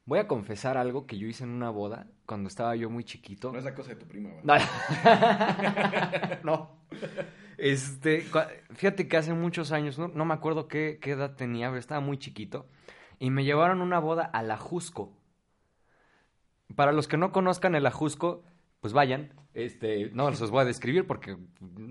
[0.05, 3.51] Voy a confesar algo que yo hice en una boda cuando estaba yo muy chiquito.
[3.51, 4.61] No es la cosa de tu prima, ¿verdad?
[6.43, 6.43] No.
[6.43, 6.77] no.
[7.57, 8.23] Este,
[8.71, 11.99] fíjate que hace muchos años, no, no me acuerdo qué, qué edad tenía, pero estaba
[12.01, 12.67] muy chiquito,
[13.19, 15.16] y me llevaron a una boda al Ajusco.
[16.75, 18.43] Para los que no conozcan el Ajusco,
[18.81, 19.33] pues vayan.
[19.53, 21.35] Este, no los voy a describir porque,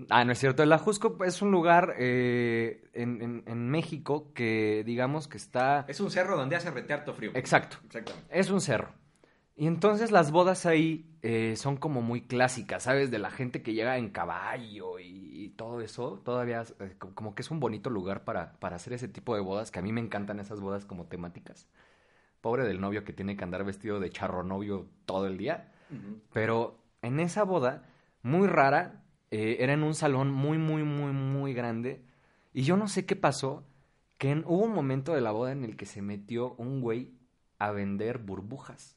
[0.09, 0.63] ah, no es cierto.
[0.63, 5.83] El Ajusco es un lugar eh, en, en- en México que, digamos, que está...
[5.89, 7.31] Es un cerro donde hace rete harto frío.
[7.33, 7.77] Exacto.
[7.85, 8.27] Exactamente.
[8.31, 8.93] Es un cerro.
[9.59, 13.09] Y entonces las bodas ahí eh, son como muy clásicas, ¿sabes?
[13.11, 15.05] De la gente que llega en caballo y,
[15.45, 16.21] y todo eso.
[16.23, 19.41] Todavía eh, co- como que es un bonito lugar para, para hacer ese tipo de
[19.41, 21.67] bodas, que a mí me encantan esas bodas como temáticas.
[22.47, 25.69] Pobre del novio que tiene que andar vestido de charro novio todo el día.
[26.31, 27.83] Pero en esa boda,
[28.23, 32.05] muy rara, eh, era en un salón muy, muy, muy, muy grande.
[32.53, 33.65] Y yo no sé qué pasó,
[34.17, 37.11] que en- hubo un momento de la boda en el que se metió un güey
[37.59, 38.95] a vender burbujas.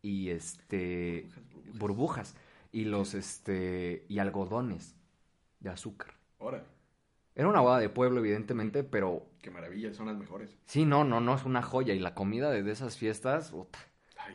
[0.00, 1.22] Y este.
[1.24, 1.78] Burbujas, burbujas.
[1.80, 2.36] Burbujas.
[2.70, 4.06] Y los, este.
[4.08, 4.94] Y algodones
[5.58, 6.14] de azúcar.
[6.38, 6.62] Órale,
[7.36, 9.26] Era una boda de pueblo, evidentemente, pero.
[9.42, 10.56] qué maravilla, son las mejores.
[10.66, 11.94] Sí, no, no, no es una joya.
[11.94, 13.52] Y la comida de, de esas fiestas,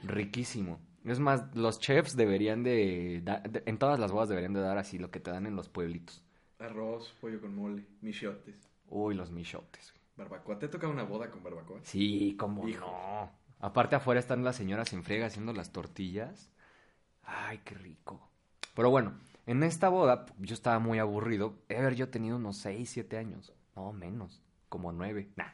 [0.04, 0.80] Riquísimo.
[1.04, 3.24] Es más, los chefs deberían de,
[3.66, 6.24] En todas las bodas deberían de dar así lo que te dan en los pueblitos.
[6.60, 8.56] Arroz, pollo con mole, michotes,
[8.88, 9.94] Uy, los michotes.
[10.16, 10.60] barbacoa.
[10.60, 11.80] ¿Te toca una boda con barbacoa?
[11.84, 12.86] Sí, cómo Hijo.
[12.86, 13.32] no.
[13.60, 16.52] Aparte afuera están las señoras en friega haciendo las tortillas.
[17.24, 18.30] Ay, qué rico.
[18.76, 19.14] Pero bueno,
[19.46, 21.56] en esta boda yo estaba muy aburrido.
[21.70, 23.54] Haber yo tenido unos 6, 7 años.
[23.76, 24.42] No, menos.
[24.70, 25.30] Como 9.
[25.36, 25.46] Nah.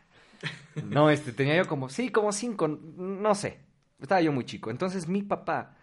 [0.84, 3.58] No, este, tenía yo como, sí, como 5, no sé.
[4.00, 4.70] Estaba yo muy chico.
[4.70, 5.76] Entonces mi papá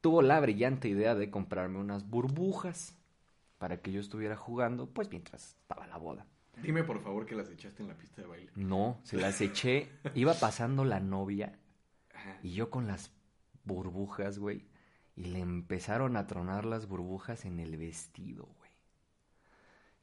[0.00, 2.96] tuvo la brillante idea de comprarme unas burbujas
[3.58, 6.26] para que yo estuviera jugando, pues mientras estaba la boda.
[6.62, 8.50] Dime por favor que las echaste en la pista de baile.
[8.54, 9.90] No, se las eché.
[10.14, 11.58] Iba pasando la novia
[12.42, 13.12] y yo con las
[13.64, 14.64] burbujas, güey.
[15.16, 18.70] Y le empezaron a tronar las burbujas en el vestido, güey.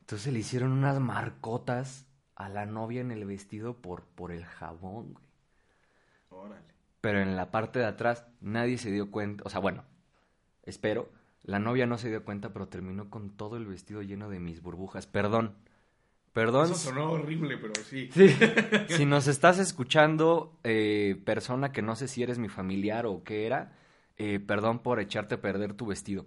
[0.01, 5.13] Entonces le hicieron unas marcotas a la novia en el vestido por, por el jabón,
[5.13, 5.25] güey.
[6.29, 6.73] Órale.
[6.99, 9.43] Pero en la parte de atrás nadie se dio cuenta.
[9.45, 9.83] O sea, bueno,
[10.63, 11.11] espero.
[11.43, 14.61] La novia no se dio cuenta, pero terminó con todo el vestido lleno de mis
[14.61, 15.05] burbujas.
[15.05, 15.55] Perdón.
[16.31, 16.65] Perdón.
[16.65, 18.09] Eso sonó horrible, pero sí.
[18.13, 18.29] Sí.
[18.87, 23.45] si nos estás escuchando, eh, persona que no sé si eres mi familiar o qué
[23.45, 23.73] era,
[24.17, 26.25] eh, perdón por echarte a perder tu vestido.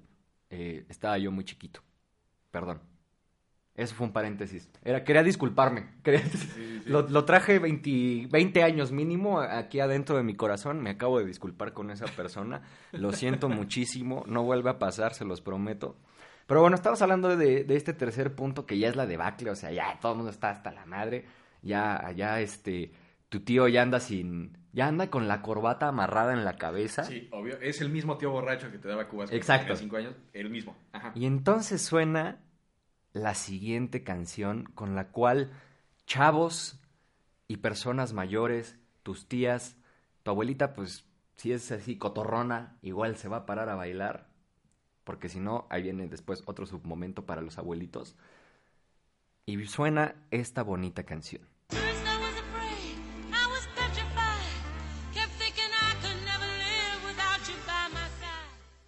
[0.50, 1.80] Eh, estaba yo muy chiquito.
[2.50, 2.80] Perdón.
[3.74, 4.70] Eso fue un paréntesis.
[4.82, 5.96] Era, quería disculparme.
[6.02, 6.82] Quería- sí, sí.
[6.86, 10.80] Lo, lo traje 20, 20 años mínimo aquí adentro de mi corazón.
[10.82, 12.62] Me acabo de disculpar con esa persona.
[12.92, 14.24] Lo siento muchísimo.
[14.26, 15.96] No vuelve a pasar, se los prometo.
[16.46, 19.50] Pero bueno, estamos hablando de, de este tercer punto que ya es la debacle.
[19.50, 21.26] O sea, ya todo el mundo está hasta la madre.
[21.60, 22.92] Ya, ya este,
[23.36, 27.04] tu tío ya anda sin, ya anda con la corbata amarrada en la cabeza.
[27.04, 27.60] Sí, obvio.
[27.60, 29.64] Es el mismo tío borracho que te daba cubas cuando Exacto.
[29.64, 30.14] tenías cinco años.
[30.32, 30.74] El mismo.
[30.92, 31.12] Ajá.
[31.14, 32.40] Y entonces suena
[33.12, 35.52] la siguiente canción con la cual
[36.06, 36.80] chavos
[37.46, 39.76] y personas mayores, tus tías,
[40.22, 41.06] tu abuelita, pues
[41.36, 44.30] si es así cotorrona, igual se va a parar a bailar,
[45.04, 48.16] porque si no, ahí viene después otro submomento para los abuelitos.
[49.44, 51.46] Y suena esta bonita canción.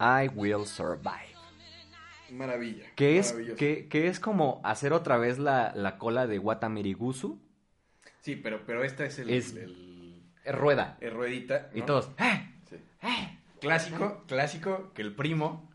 [0.00, 1.34] I will survive.
[2.30, 2.84] Maravilla.
[2.94, 7.40] Que es, que, que es como hacer otra vez la, la cola de Watamirigusu.
[8.20, 10.96] Sí, pero, pero esta es el, Es- el- Rueda.
[11.00, 11.70] el ruedita.
[11.74, 12.10] Y todos.
[12.18, 12.50] "Eh".
[12.68, 12.76] Sí.
[13.60, 15.70] Clásico, clásico, que el primo,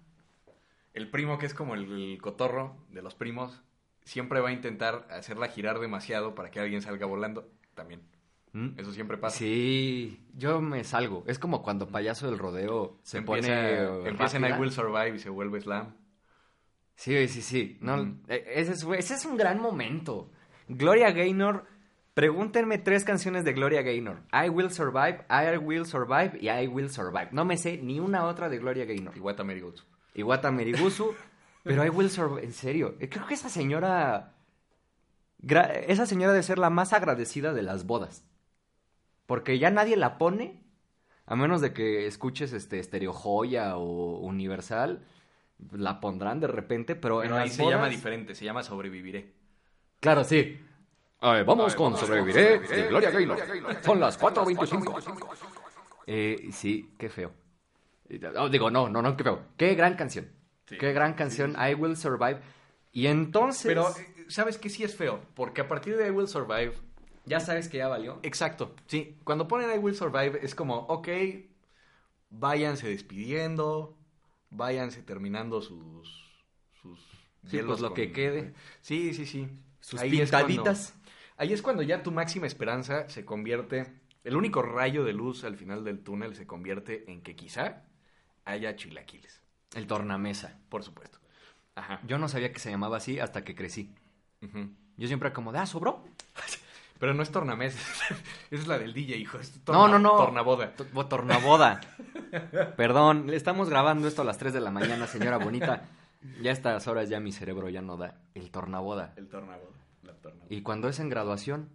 [0.94, 3.62] el primo que es como el, el cotorro de los primos,
[4.04, 7.50] siempre va a intentar hacerla girar demasiado para que alguien salga volando.
[7.74, 8.02] También.
[8.54, 8.80] ¿Mm?
[8.80, 9.38] Eso siempre pasa.
[9.38, 11.24] Sí, yo me salgo.
[11.28, 14.10] Es como cuando payaso del rodeo se empieza, pone.
[14.10, 14.52] empieza en I.
[14.60, 15.96] Will Survive y se vuelve Slam.
[16.96, 17.78] Sí, sí, sí.
[17.82, 18.16] No, Ujú.
[18.28, 20.30] eh, ese, es, ese es un gran momento.
[20.68, 21.66] Gloria Gaynor.
[22.14, 24.20] Pregúntenme tres canciones de Gloria Gaynor.
[24.32, 27.30] I Will Survive, I Will Survive y I Will Survive.
[27.32, 29.18] No me sé ni una otra de Gloria Gaynor.
[29.18, 29.84] Iwata Merigutsu.
[30.14, 31.16] Iwata Merigusu.
[31.64, 32.44] pero I Will Survive.
[32.46, 32.96] En serio.
[33.00, 34.36] eh, Creo que esa señora.
[35.42, 38.24] gra- Esa señora debe ser la más agradecida de las bodas.
[39.26, 40.62] Porque ya nadie la pone.
[41.26, 45.06] A menos de que escuches este Stereo Joya o Universal.
[45.72, 49.34] La pondrán de repente, pero, en Pero ahí las se llama diferente, se llama Sobreviviré.
[50.00, 50.60] Claro, sí.
[51.22, 53.40] vamos con Sobreviviré de Gloria Gaynor.
[53.82, 55.54] Son las 4.25.
[56.08, 57.32] Eh, sí, qué feo.
[58.34, 59.46] No, digo, no, no, no, qué feo.
[59.56, 60.28] Qué gran canción.
[60.66, 60.78] Sí.
[60.78, 62.40] Qué gran canción, I Will Survive.
[62.92, 63.66] Y entonces...
[63.66, 65.22] Pero, eh, ¿sabes qué sí es feo?
[65.34, 66.74] Porque a partir de I Will Survive...
[67.26, 68.20] ya sabes que ya valió.
[68.24, 69.18] Exacto, sí.
[69.24, 71.08] Cuando ponen I Will Survive es como, ok,
[72.30, 73.98] váyanse despidiendo,
[74.50, 76.32] váyanse terminando sus...
[76.82, 77.00] sus
[77.46, 78.54] Sí, pues lo que quede.
[78.82, 79.50] Sí, sí, sí.
[79.82, 80.94] Sus Ahí es cuando- pintaditas.
[81.36, 84.02] ahí es cuando ya tu máxima esperanza se convierte...
[84.24, 87.84] El único rayo de luz al final del túnel se convierte en que quizá
[88.46, 89.42] haya chilaquiles.
[89.76, 90.58] El tornamesa.
[90.70, 91.20] Por supuesto.
[91.76, 92.00] Ajá.
[92.08, 93.94] Yo no sabía que se llamaba así hasta que crecí.
[94.42, 94.70] Ujú.
[94.96, 96.06] Yo siempre era como, de, ah, sobró.
[97.04, 97.78] Pero no es tornamesa.
[98.50, 99.38] Esa es la del DJ, hijo.
[99.38, 100.16] Es No, torna- no, no.
[100.16, 100.74] Tornaboda.
[100.74, 101.82] To- bo- Tornaboda.
[102.78, 105.90] Perdón, le estamos grabando esto a las 3 de la mañana, señora bonita.
[106.42, 108.22] Ya a estas horas ya mi cerebro ya no da.
[108.36, 109.14] El tornaboda.
[109.18, 109.68] El tornaboda.
[110.04, 110.48] La tornaboda.
[110.50, 111.70] Y cuando es en graduación,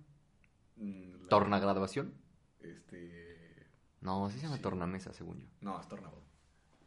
[0.76, 2.14] Mm, la- tornagraduación.
[2.62, 3.66] Este...
[4.01, 4.62] No, sí se llama Sí.
[4.62, 5.49] tornamesa, según yo.
[5.61, 6.22] No, es tornaboda.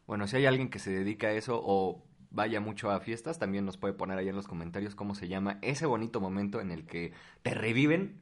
[0.06, 3.64] Bueno, si hay alguien que se dedica a eso o vaya mucho a fiestas, también
[3.66, 6.86] nos puede poner ahí en los comentarios cómo se llama ese bonito momento en el
[6.86, 7.12] que
[7.42, 8.18] te reviven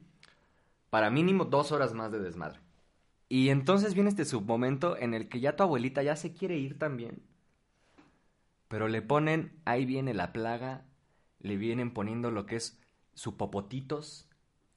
[0.91, 2.59] para mínimo dos horas más de desmadre.
[3.29, 6.77] Y entonces viene este submomento en el que ya tu abuelita ya se quiere ir
[6.77, 7.23] también.
[8.67, 10.85] Pero le ponen, ahí viene la plaga,
[11.39, 12.77] le vienen poniendo lo que es
[13.13, 14.27] su popotitos.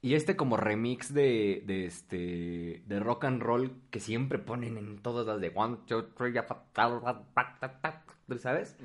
[0.03, 4.99] Y este como remix de, de este de rock and roll que siempre ponen en
[4.99, 8.77] todas las de one, two, three, ya, pa, ta, ta, ta, ta, ta, ¿sabes?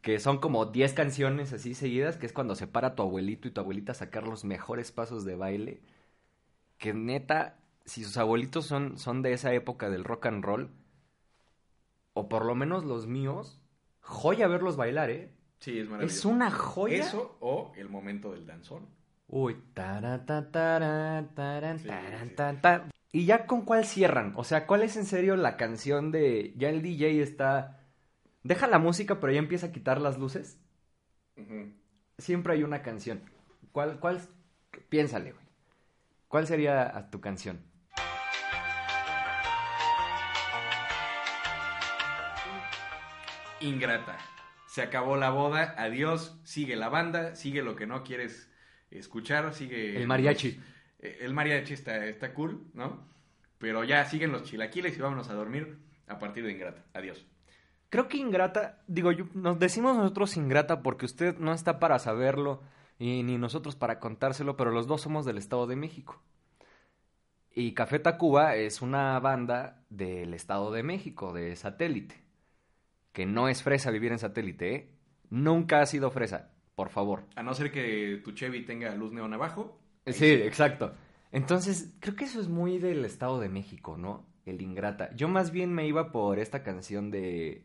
[0.00, 3.50] Que son como 10 canciones así seguidas, que es cuando se para tu abuelito y
[3.50, 5.82] tu abuelita a sacar los mejores pasos de baile.
[6.78, 10.70] Que neta, si sus abuelitos son, son de esa época del rock and roll,
[12.14, 13.60] o por lo menos los míos,
[14.00, 15.30] joya verlos bailar, ¿eh?
[15.60, 16.18] Sí, es maravilloso.
[16.18, 17.04] Es una joya.
[17.04, 18.86] Eso o el momento del danzón.
[19.28, 22.34] Uy, tara, ta, tara, taran, Sí, taran, sí.
[22.62, 22.90] tan.
[23.12, 24.32] ¿Y ya con cuál cierran?
[24.36, 26.54] O sea, ¿cuál es en serio la canción de...
[26.56, 27.80] Ya el DJ está...
[28.42, 30.60] Deja la música, pero ya empieza a quitar las luces.
[31.36, 31.72] Ujú.
[32.18, 33.22] Siempre hay una canción.
[33.72, 34.20] ¿Cuál, cuál?
[34.88, 35.47] Piénsale, güey.
[36.28, 37.64] ¿Cuál sería a tu canción?
[43.60, 44.16] Ingrata.
[44.66, 48.50] Se acabó la boda, adiós, sigue la banda, sigue lo que no quieres
[48.90, 49.96] escuchar, sigue...
[49.96, 50.52] El mariachi.
[50.52, 50.64] los-
[51.00, 53.08] eh, el mariachi está, está cool, ¿no?
[53.58, 56.84] Pero ya siguen los chilaquiles y vámonos a dormir a partir de Ingrata.
[56.94, 57.26] Adiós.
[57.90, 62.62] Creo que Ingrata, digo, yo- nos decimos nosotros Ingrata porque usted no está para saberlo
[62.98, 66.20] y ni nosotros para contárselo, pero los dos somos del Estado de México.
[67.54, 72.22] Y Café Tacuba es una banda del Estado de México, de satélite.
[73.12, 74.90] Que no es fresa vivir en satélite, ¿eh?
[75.30, 77.24] Nunca ha sido fresa, por favor.
[77.36, 79.80] A no ser que tu Chevy tenga luz neón abajo.
[80.06, 80.94] ahí Sí, exacto.
[81.32, 84.26] Entonces, creo que eso es muy del Estado de México, ¿no?
[84.46, 85.14] El Ingrata.
[85.14, 87.64] Yo más bien me iba por esta canción de...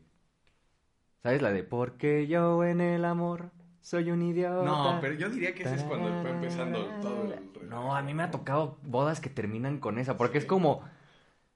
[1.21, 1.41] ¿Sabes?
[1.41, 3.51] La de Porque yo en el amor
[3.84, 4.63] soy un idiota.
[4.63, 7.36] No, pero yo diría que ese es cuando va empezando todo el...
[7.69, 10.81] No, a mí me ha tocado bodas que terminan con esa, porque es como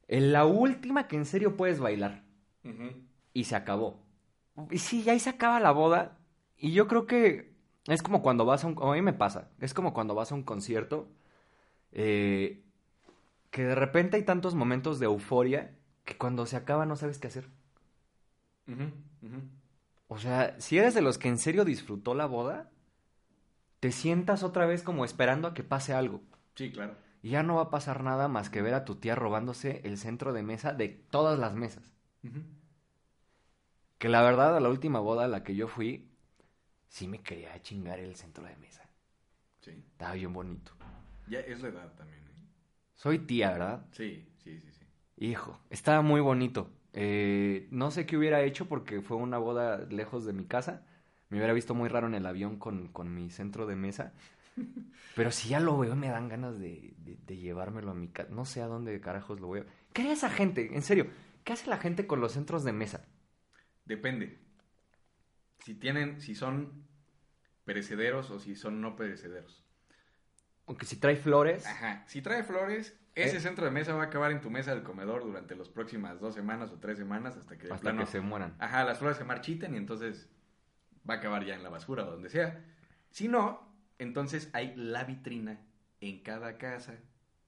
[0.08, 2.24] en la última que en serio puedes bailar.
[2.64, 2.92] Ujú.
[3.34, 4.00] Y se acabó.
[4.72, 6.18] Y sí, ahí se acaba la boda.
[6.58, 7.54] Y yo creo que
[7.88, 8.78] es como cuando vas a un...
[8.82, 9.50] A mí me pasa.
[9.60, 11.08] Es como cuando vas a un concierto.
[11.94, 12.64] eh,
[13.52, 15.76] que de repente hay tantos momentos de euforia
[16.06, 17.48] que cuando se acaba no sabes qué hacer.
[18.68, 18.86] Ujú,
[19.24, 19.40] ujú.
[20.08, 22.72] O sea, si eres de los que en serio disfrutó la boda,
[23.80, 26.22] te sientas otra vez como esperando a que pase algo.
[26.56, 26.96] Sí, claro.
[27.22, 29.98] Y ya no va a pasar nada más que ver a tu tía robándose el
[29.98, 31.94] centro de mesa de todas las mesas.
[33.98, 36.10] Que la verdad, a la última boda a la que yo fui,
[36.88, 38.90] sí me quería chingar el centro de mesa.
[39.62, 39.72] Sí.
[39.72, 40.72] Estaba bien bonito.
[41.28, 42.20] Ya es la edad también.
[42.20, 42.32] ¿eh?
[42.96, 43.86] Soy tía, ¿verdad?
[43.92, 44.86] Sí, sí, sí, sí.
[45.18, 46.72] Hijo, estaba muy bonito.
[47.00, 50.84] Eh, no sé qué hubiera hecho porque fue una boda lejos de mi casa.
[51.30, 54.14] Me hubiera visto muy raro en el avión con, con mi centro de mesa.
[55.16, 58.30] Pero si ya lo veo, me dan ganas de, de- de llevármelo a mi casa.
[58.32, 59.66] No sé a dónde carajos lo voy a...
[59.94, 60.76] ¿Qué haría esa gente?
[60.76, 61.08] En serio,
[61.44, 63.06] ¿qué hace la gente con los centros de mesa?
[63.86, 64.38] Depende.
[65.64, 66.88] si tienen, si son
[67.66, 69.64] perecederos o si son no perecederos.
[70.68, 72.04] Aunque si trae flores, Ajá.
[72.08, 73.40] Si trae flores, ese Eh.
[73.40, 76.34] centro de mesa va a acabar en tu mesa del comedor durante las próximas dos
[76.36, 78.56] semanas o tres semanas hasta que hasta plano- que se mueran.
[78.60, 80.30] Ajá, las flores se marchiten y entonces
[81.10, 82.64] va a acabar ya en la basura o donde sea.
[83.10, 83.62] Si no,
[84.00, 85.60] entonces hay la vitrina
[86.02, 86.96] en cada casa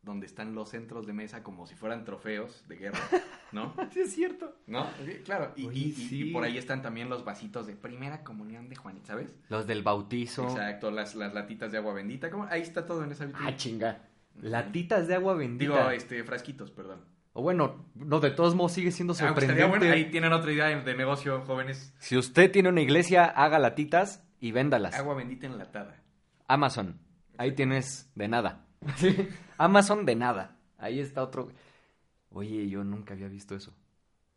[0.02, 3.00] donde están los centros de mesa como si fueran trofeos de guerra,
[3.52, 3.76] ¿no?
[3.92, 4.56] Sí, es cierto.
[4.66, 4.88] ¿No?
[5.06, 5.52] Sí, claro.
[5.58, 6.30] Y, Oye, y- y- sí.
[6.30, 9.36] y por ahí están también los vasitos de primera comunión de Juanita, ¿sabes?
[9.50, 10.44] Los del bautizo.
[10.50, 12.32] Exacto, las, las latitas de agua bendita.
[12.32, 12.46] ¿cómo?
[12.50, 13.50] Ahí está todo en esa vitrina.
[13.50, 14.09] Ah, chinga.
[14.42, 15.74] Latitas de agua bendita.
[15.78, 17.06] Digo, este, frasquitos, perdón.
[17.34, 19.62] O bueno, no, de todos modos sigue siendo Aunque sorprendente.
[19.62, 21.94] estaría bueno, ahí tienen otra idea de negocio, jóvenes.
[22.00, 24.96] Si usted tiene una iglesia, haga latitas y véndalas.
[24.96, 26.02] Agua bendita enlatada.
[26.48, 27.00] Amazon.
[27.38, 28.66] Ahí tienes de nada.
[29.58, 30.58] Amazon de nada.
[30.78, 31.50] Ahí está otro.
[32.32, 33.74] Oye, yo nunca había visto eso.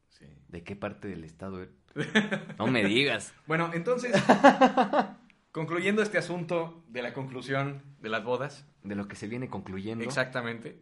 [0.09, 0.27] Sí.
[0.49, 1.67] ¿De qué parte del estado?
[2.59, 3.35] No me digas.
[3.47, 4.13] Bueno, entonces,
[5.53, 10.05] concluyendo este asunto de la conclusión de las bodas, De lo que se viene concluyendo.
[10.05, 10.81] exactamente,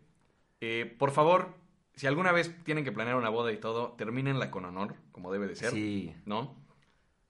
[0.61, 1.55] eh, por favor,
[1.95, 5.47] si alguna vez tienen que planear una boda y todo, termínenla con honor, como debe
[5.49, 6.15] de ser, Sí.
[6.25, 6.57] ¿no?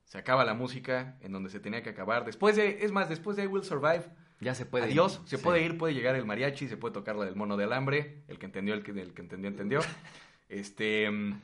[0.04, 2.24] Se acaba la música en donde se tenía que acabar.
[2.24, 4.04] Después de, es más, después de I Will Survive,
[4.40, 4.84] Ya se puede.
[4.86, 5.42] adiós, se Sí.
[5.42, 8.38] puede ir, puede llegar el mariachi, se puede tocar la del mono de alambre, el
[8.38, 9.80] que entendió, el que, el que entendió, entendió.
[10.48, 11.40] Este, mm,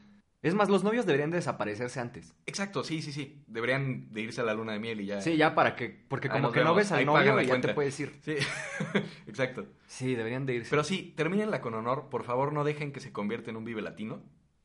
[0.47, 2.33] Es más, los novios deberían de desaparecerse antes.
[2.47, 5.21] exacto, sí, sí, sí, deberían de irse a la luna de miel y ya.
[5.21, 6.05] Sí, ya para que.
[6.07, 8.17] Porque como que no ves al Ahí novio y ya te puedes ir.
[8.23, 8.37] Sí,
[9.27, 9.67] exacto.
[9.89, 10.71] Sí, deberían de irse.
[10.71, 12.09] Pero sí, termínenla con honor.
[12.11, 14.23] Por favor, no dejen que se convierta en un vive latino.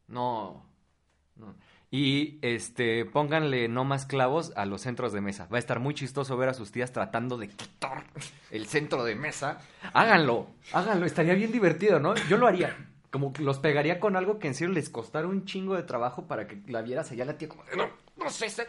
[0.07, 0.69] No.
[1.35, 1.55] no.
[1.89, 5.47] Y este, pónganle no más clavos a los centros de mesa.
[5.51, 8.05] Va a estar muy chistoso ver a sus tías tratando de quitar
[8.51, 9.57] el centro de mesa.
[9.93, 12.13] Háganlo, háganlo, estaría bien divertido, ¿no?
[12.29, 12.90] Yo lo haría.
[13.11, 16.27] Como que los pegaría con algo que en serio les costara un chingo de trabajo
[16.27, 18.49] para que la vieras allá la tía como, no, no sé.
[18.49, 18.65] sé".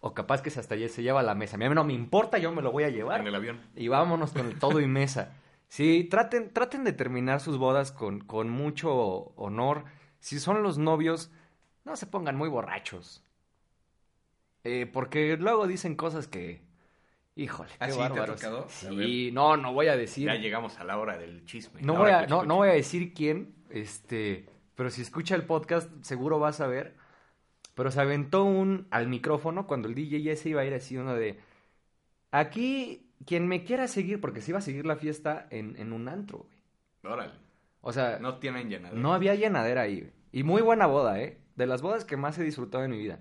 [0.00, 1.56] O capaz que se hasta se lleva a la mesa.
[1.56, 3.20] A mí no me importa, yo me lo voy a llevar.
[3.20, 3.60] En el avión.
[3.76, 5.36] Y vámonos con el todo y mesa.
[5.68, 8.92] Sí, traten, traten de terminar sus bodas con, con mucho
[9.36, 9.84] honor.
[10.18, 11.30] Si son los novios,
[11.84, 13.22] no se pongan muy borrachos.
[14.64, 16.68] Eh, porque luego dicen cosas que...
[17.36, 17.98] Híjole, ¿Ah, qué sí?
[17.98, 20.26] ¿Te ha Sí, no, no voy a decir...
[20.26, 21.80] Ya llegamos a la hora del chisme.
[21.82, 25.90] No voy, a, no, no voy a decir quién, este, pero si escucha el podcast
[26.02, 26.96] seguro vas a ver.
[27.74, 30.96] Pero se aventó un al micrófono cuando el DJ ya se iba a ir así
[30.96, 31.38] uno de
[32.30, 36.08] aquí quien me quiera seguir porque se iba a seguir la fiesta en, en un
[36.08, 37.12] antro, güey.
[37.14, 37.32] Órale.
[37.80, 39.14] O sea, no, No tienen llenadera.
[39.14, 40.00] había llenadera ahí.
[40.00, 40.12] güey.
[40.32, 41.38] Y muy buena boda, ¿eh?
[41.56, 43.20] De las bodas que más he disfrutado en mi vida.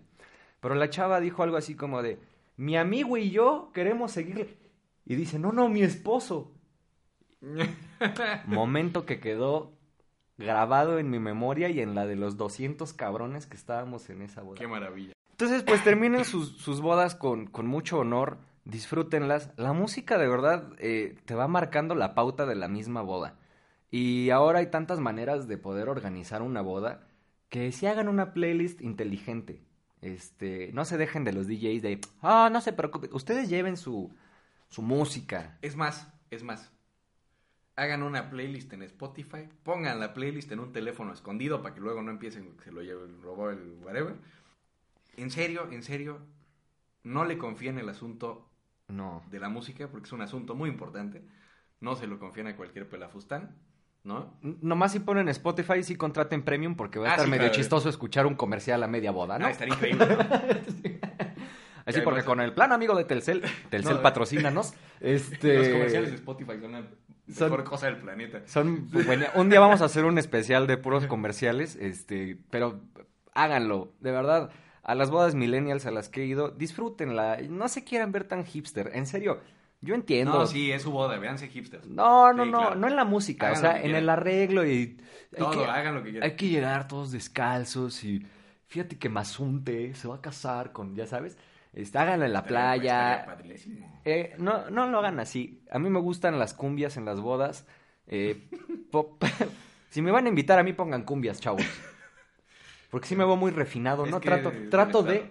[0.60, 2.20] Pero la chava dijo algo así como de
[2.58, 4.58] mi amigo y yo queremos seguirle.
[5.06, 6.52] Y dice, no, no, mi esposo.
[8.46, 9.74] Momento que quedó
[10.40, 14.42] grabado en mi memoria y en la de los 200 cabrones que estábamos en esa
[14.42, 14.58] boda.
[14.58, 15.14] Qué maravilla.
[15.32, 19.52] Entonces, pues terminen sus, sus bodas con, con mucho honor, disfrútenlas.
[19.58, 23.36] La música de verdad eh, te va marcando la pauta de la misma boda.
[23.92, 27.08] Y ahora hay tantas maneras de poder organizar una boda
[27.50, 29.64] que si hagan una playlist inteligente.
[30.02, 34.14] Este, no se dejen de los DJs de, ah, no se preocupen, ustedes lleven su,
[34.70, 35.58] su música.
[35.62, 36.72] Es más, es más.
[37.80, 42.02] Hagan una playlist en Spotify, pongan la playlist en un teléfono escondido para que luego
[42.02, 44.16] no empiecen que se lo lleve, robó el whatever.
[45.16, 46.20] En serio, en serio,
[47.04, 48.50] no le confíen el asunto
[48.90, 49.24] No.
[49.32, 51.24] de la música porque es un asunto muy importante.
[51.80, 53.56] No se lo confíen a cualquier pelafustán,
[54.04, 54.34] ¿no?
[54.42, 57.56] Nomás si ponen Spotify, sí contraten Premium porque va a Ah, estar sí, medio claro.
[57.56, 59.46] chistoso escuchar un comercial a media boda, ¿no?
[59.46, 60.06] Ah, estaría increíble.
[60.06, 60.18] ¿no?
[61.90, 65.58] Así Que porque con el plan amigo de Telcel, Telcel No, patrocínanos, este...
[65.58, 66.84] Los comerciales de Spotify son la
[67.34, 68.42] Son- mejor cosa del planeta.
[68.46, 72.82] Son buena- Un día vamos a hacer un especial de puros comerciales, este, pero
[73.34, 74.50] háganlo, de verdad.
[74.84, 77.38] A las bodas millennials a las que he ido, disfrútenla.
[77.48, 79.40] No se quieran ver tan hipster, en serio.
[79.82, 80.34] Yo entiendo.
[80.34, 81.86] No, sí, es su boda, véanse hipsters.
[81.88, 82.76] No, no, Sí, no, claro.
[82.76, 84.02] no en la música, Hagan o sea, en quieran.
[84.04, 84.98] el arreglo y
[85.38, 86.30] Todo, que, hagan lo que quieran.
[86.30, 88.26] hay que llegar todos descalzos y
[88.68, 91.38] fíjate que Mazunte se va a casar con, ya sabes,
[91.74, 93.38] este, háganlo en la Estaría- playa,
[94.06, 95.64] eh, no, no lo hagan así.
[95.72, 97.66] A mí me gustan las cumbias en las bodas.
[98.08, 98.50] Eh,
[98.92, 99.24] pop-
[99.90, 101.64] si me van a invitar a mí, pongan cumbias, chavos.
[102.90, 104.20] Porque sí me veo muy refinado, Es ¿no?
[104.20, 105.30] que Trato, trato de.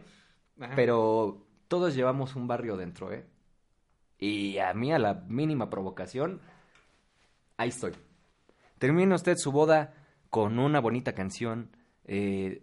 [0.61, 0.73] Ajá.
[0.77, 3.25] pero todos llevamos un barrio dentro, ¿eh?
[4.19, 6.41] Y a mí, a la mínima provocación,
[7.57, 7.93] ahí estoy.
[8.79, 9.95] Termine usted su boda
[10.31, 11.71] con una bonita canción.
[12.05, 12.63] eh,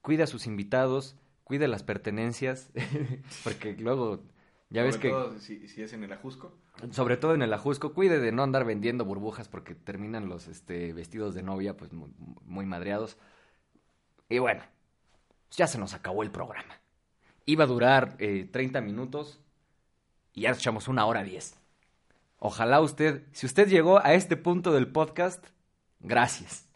[0.00, 1.16] cuida a sus invitados,
[1.46, 2.72] cuide las pertenencias,
[3.44, 4.24] porque luego,
[4.68, 5.14] ya ves Sobre que...
[5.14, 6.52] todo si, si es en el Ajusco.
[6.90, 10.92] Sobre todo en el ajusco, cuide de no andar vendiendo burbujas porque terminan los este,
[10.92, 12.10] vestidos de novia pues muy,
[12.44, 13.16] muy madreados.
[14.28, 14.64] Y bueno,
[15.52, 16.80] ya se nos acabó el programa.
[17.46, 19.40] iba a durar eh, 30 minutos
[20.34, 21.56] y ya nos echamos una hora 10.
[22.40, 25.46] Ojalá usted, si usted llegó a este punto del podcast,
[26.00, 26.68] gracias.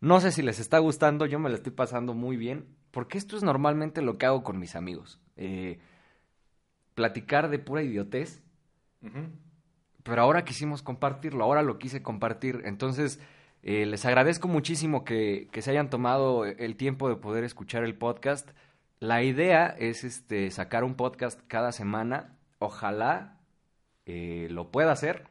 [0.00, 3.36] No sé si les está gustando, yo me lo estoy pasando muy bien, porque esto
[3.36, 5.18] es normalmente lo que hago con mis amigos.
[5.36, 5.80] Eh,
[6.94, 8.42] platicar de pura idiotez,
[10.04, 12.62] pero ahora quisimos compartirlo, ahora lo quise compartir.
[12.64, 13.18] Entonces,
[13.62, 17.94] eh, les agradezco muchísimo que, que se hayan tomado el tiempo de poder escuchar el
[17.96, 18.50] podcast.
[19.00, 22.36] La idea es este, sacar un podcast cada semana.
[22.58, 23.40] Ojalá
[24.06, 25.28] eh, lo pueda hacer.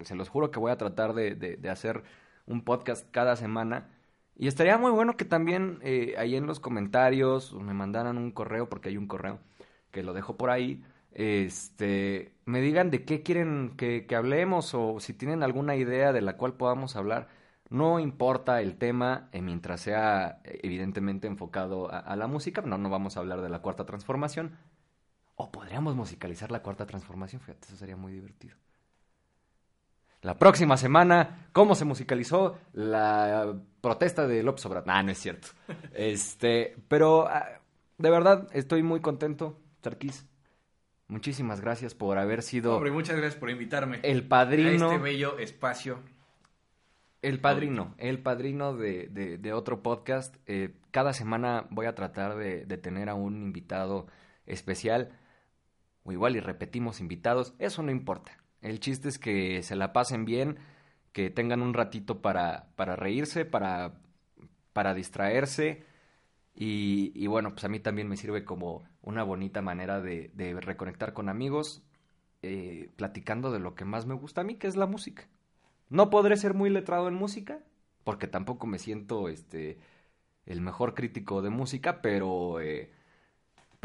[0.00, 2.04] Se los juro que voy a tratar de, de- de hacer
[2.46, 3.88] un podcast cada semana.
[4.36, 8.68] Y estaría muy bueno que también eh, ahí en los comentarios me mandaran un correo,
[8.68, 9.40] porque hay un correo
[9.90, 10.82] que lo dejo por ahí.
[11.12, 16.20] Este, me digan de qué quieren que, que hablemos o si tienen alguna idea de
[16.20, 17.28] la cual podamos hablar.
[17.70, 22.60] No importa el tema, eh, mientras sea evidentemente enfocado a, a la música.
[22.62, 24.58] No, no vamos a hablar de la cuarta transformación.
[25.36, 28.56] O podríamos musicalizar la cuarta transformación, fíjate, eso sería muy divertido.
[30.26, 34.88] La próxima semana, ¿cómo se musicalizó la protesta de López Obrador?
[34.88, 35.46] Nah, no es cierto.
[35.94, 37.46] Este, pero ah,
[37.96, 40.26] de verdad estoy muy contento, Sarkis.
[41.06, 44.90] Muchísimas gracias por haber sido Hombre, muchas gracias por invitarme el padrino.
[44.90, 46.00] a este bello espacio.
[47.22, 50.34] El padrino, el padrino de, de- de otro podcast.
[50.46, 54.08] Eh, cada semana voy a tratar de, de tener a un invitado
[54.44, 55.12] especial.
[56.02, 57.54] O igual y repetimos invitados.
[57.60, 58.32] Eso no importa.
[58.60, 60.58] El chiste es que se la pasen bien,
[61.12, 64.00] que tengan un ratito para, para reírse, para,
[64.72, 65.84] para distraerse.
[66.54, 70.58] Y, y bueno, pues a mí también me sirve como una bonita manera de, de
[70.60, 71.82] reconectar con amigos,
[72.42, 75.28] eh, platicando de lo que más me gusta a mí, que es la música.
[75.88, 77.60] No podré ser muy letrado en música,
[78.04, 79.78] porque tampoco me siento este
[80.46, 82.92] el mejor crítico de música, pero eh,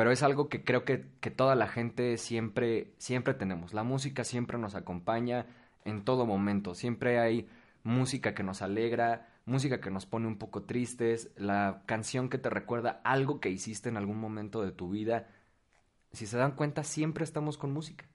[0.02, 3.72] pero es algo que creo que, que toda la gente siempre siempre tenemos.
[3.76, 5.46] La música siempre nos acompaña
[5.86, 6.74] en todo momento.
[6.74, 7.48] Siempre hay
[7.84, 12.50] música que nos alegra, música que nos pone un poco tristes, la canción que te
[12.50, 15.28] recuerda algo que hiciste en algún momento de tu vida.
[16.14, 18.06] Si se dan cuenta, siempre estamos con música.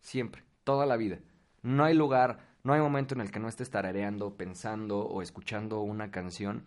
[0.00, 1.20] Siempre, toda la vida.
[1.62, 5.82] No hay lugar, no hay momento en el que no estés tarareando, pensando o escuchando
[5.82, 6.64] una canción.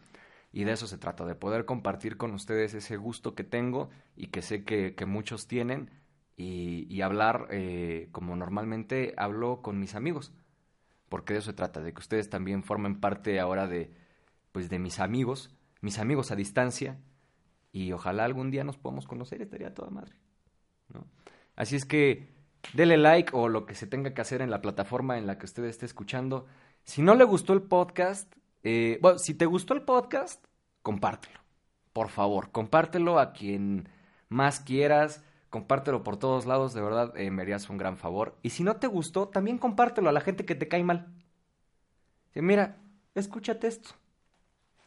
[0.56, 4.28] Y de eso se trata, de poder compartir con ustedes ese gusto que tengo y
[4.28, 5.92] que sé que, muchos tienen
[6.38, 10.32] y, hablar eh, como normalmente hablo con mis amigos.
[11.10, 13.92] Porque de eso se trata, de que ustedes también formen parte ahora de,
[14.54, 17.02] pues, de mis amigos, mis amigos a distancia.
[17.74, 20.16] Y ojalá algún día nos podamos conocer, estaría toda madre.
[21.58, 22.30] Así es que
[22.74, 25.48] dele like o lo que se tenga que hacer en la plataforma en la que
[25.48, 26.46] usted esté escuchando.
[26.86, 28.34] Si no le gustó el podcast,
[28.66, 30.44] eh, bueno, si te gustó el podcast,
[30.82, 31.40] compártelo.
[31.94, 33.88] Por favor, compártelo a quien
[34.28, 35.24] más quieras.
[35.52, 38.36] Compártelo por todos lados, de verdad eh, me harías un gran favor.
[38.42, 41.14] Y si no te gustó, también compártelo a la gente que te cae mal.
[42.30, 42.78] Dice, Mira,
[43.14, 43.92] escúchate esto.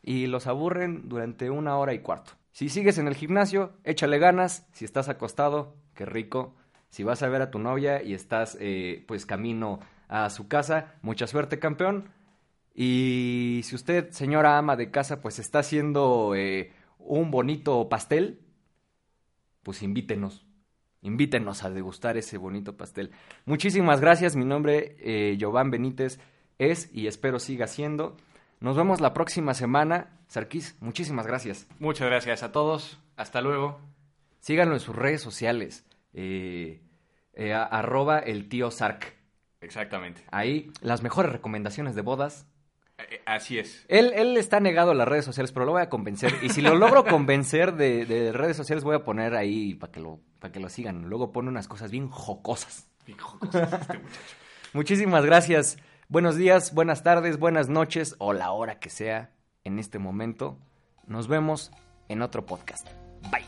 [0.03, 2.33] Y los aburren durante una hora y cuarto.
[2.51, 4.67] Si sigues en el gimnasio, échale ganas.
[4.73, 6.57] Si estás acostado, qué rico.
[6.91, 10.97] Si vas a ver a tu novia y estás eh, pues camino a su casa,
[11.03, 12.11] mucha suerte campeón.
[12.81, 16.71] Y si usted, señora ama de casa, pues está haciendo eh,
[17.01, 18.39] un bonito pastel,
[19.65, 20.47] pues invítenos.
[21.03, 23.11] Invítenos a degustar ese bonito pastel.
[23.47, 24.37] Muchísimas gracias.
[24.37, 26.21] Mi nombre, eh, Giovanni Benítez,
[26.59, 28.17] es y espero siga siendo.
[28.61, 30.17] Nos vemos la próxima semana.
[30.29, 31.67] Sarkis, muchísimas gracias.
[31.81, 33.01] Muchas gracias a todos.
[33.17, 33.81] Hasta luego.
[34.39, 35.85] Síganlo en sus redes sociales.
[36.13, 36.81] eh,
[37.33, 39.17] eh, arroba el tío Sark.
[39.61, 40.23] Exactamente.
[40.31, 42.47] Ahí las mejores recomendaciones de bodas.
[42.99, 43.85] Eh, Así es.
[43.89, 46.35] Él, él está negado a las redes sociales, pero lo voy a convencer.
[46.43, 50.01] Y si lo logro convencer de, de redes sociales, voy a poner ahí para que,
[50.01, 51.09] lo, para que lo sigan.
[51.09, 52.89] Luego pone unas cosas bien jocosas.
[53.07, 54.01] Bien jocoso este muchacho.
[54.73, 55.79] Muchísimas gracias.
[56.09, 59.31] Buenos días, buenas tardes, buenas noches o la hora que sea
[59.65, 60.59] en este momento.
[61.07, 61.71] Nos vemos
[62.09, 62.87] en otro podcast.
[63.31, 63.48] Bye.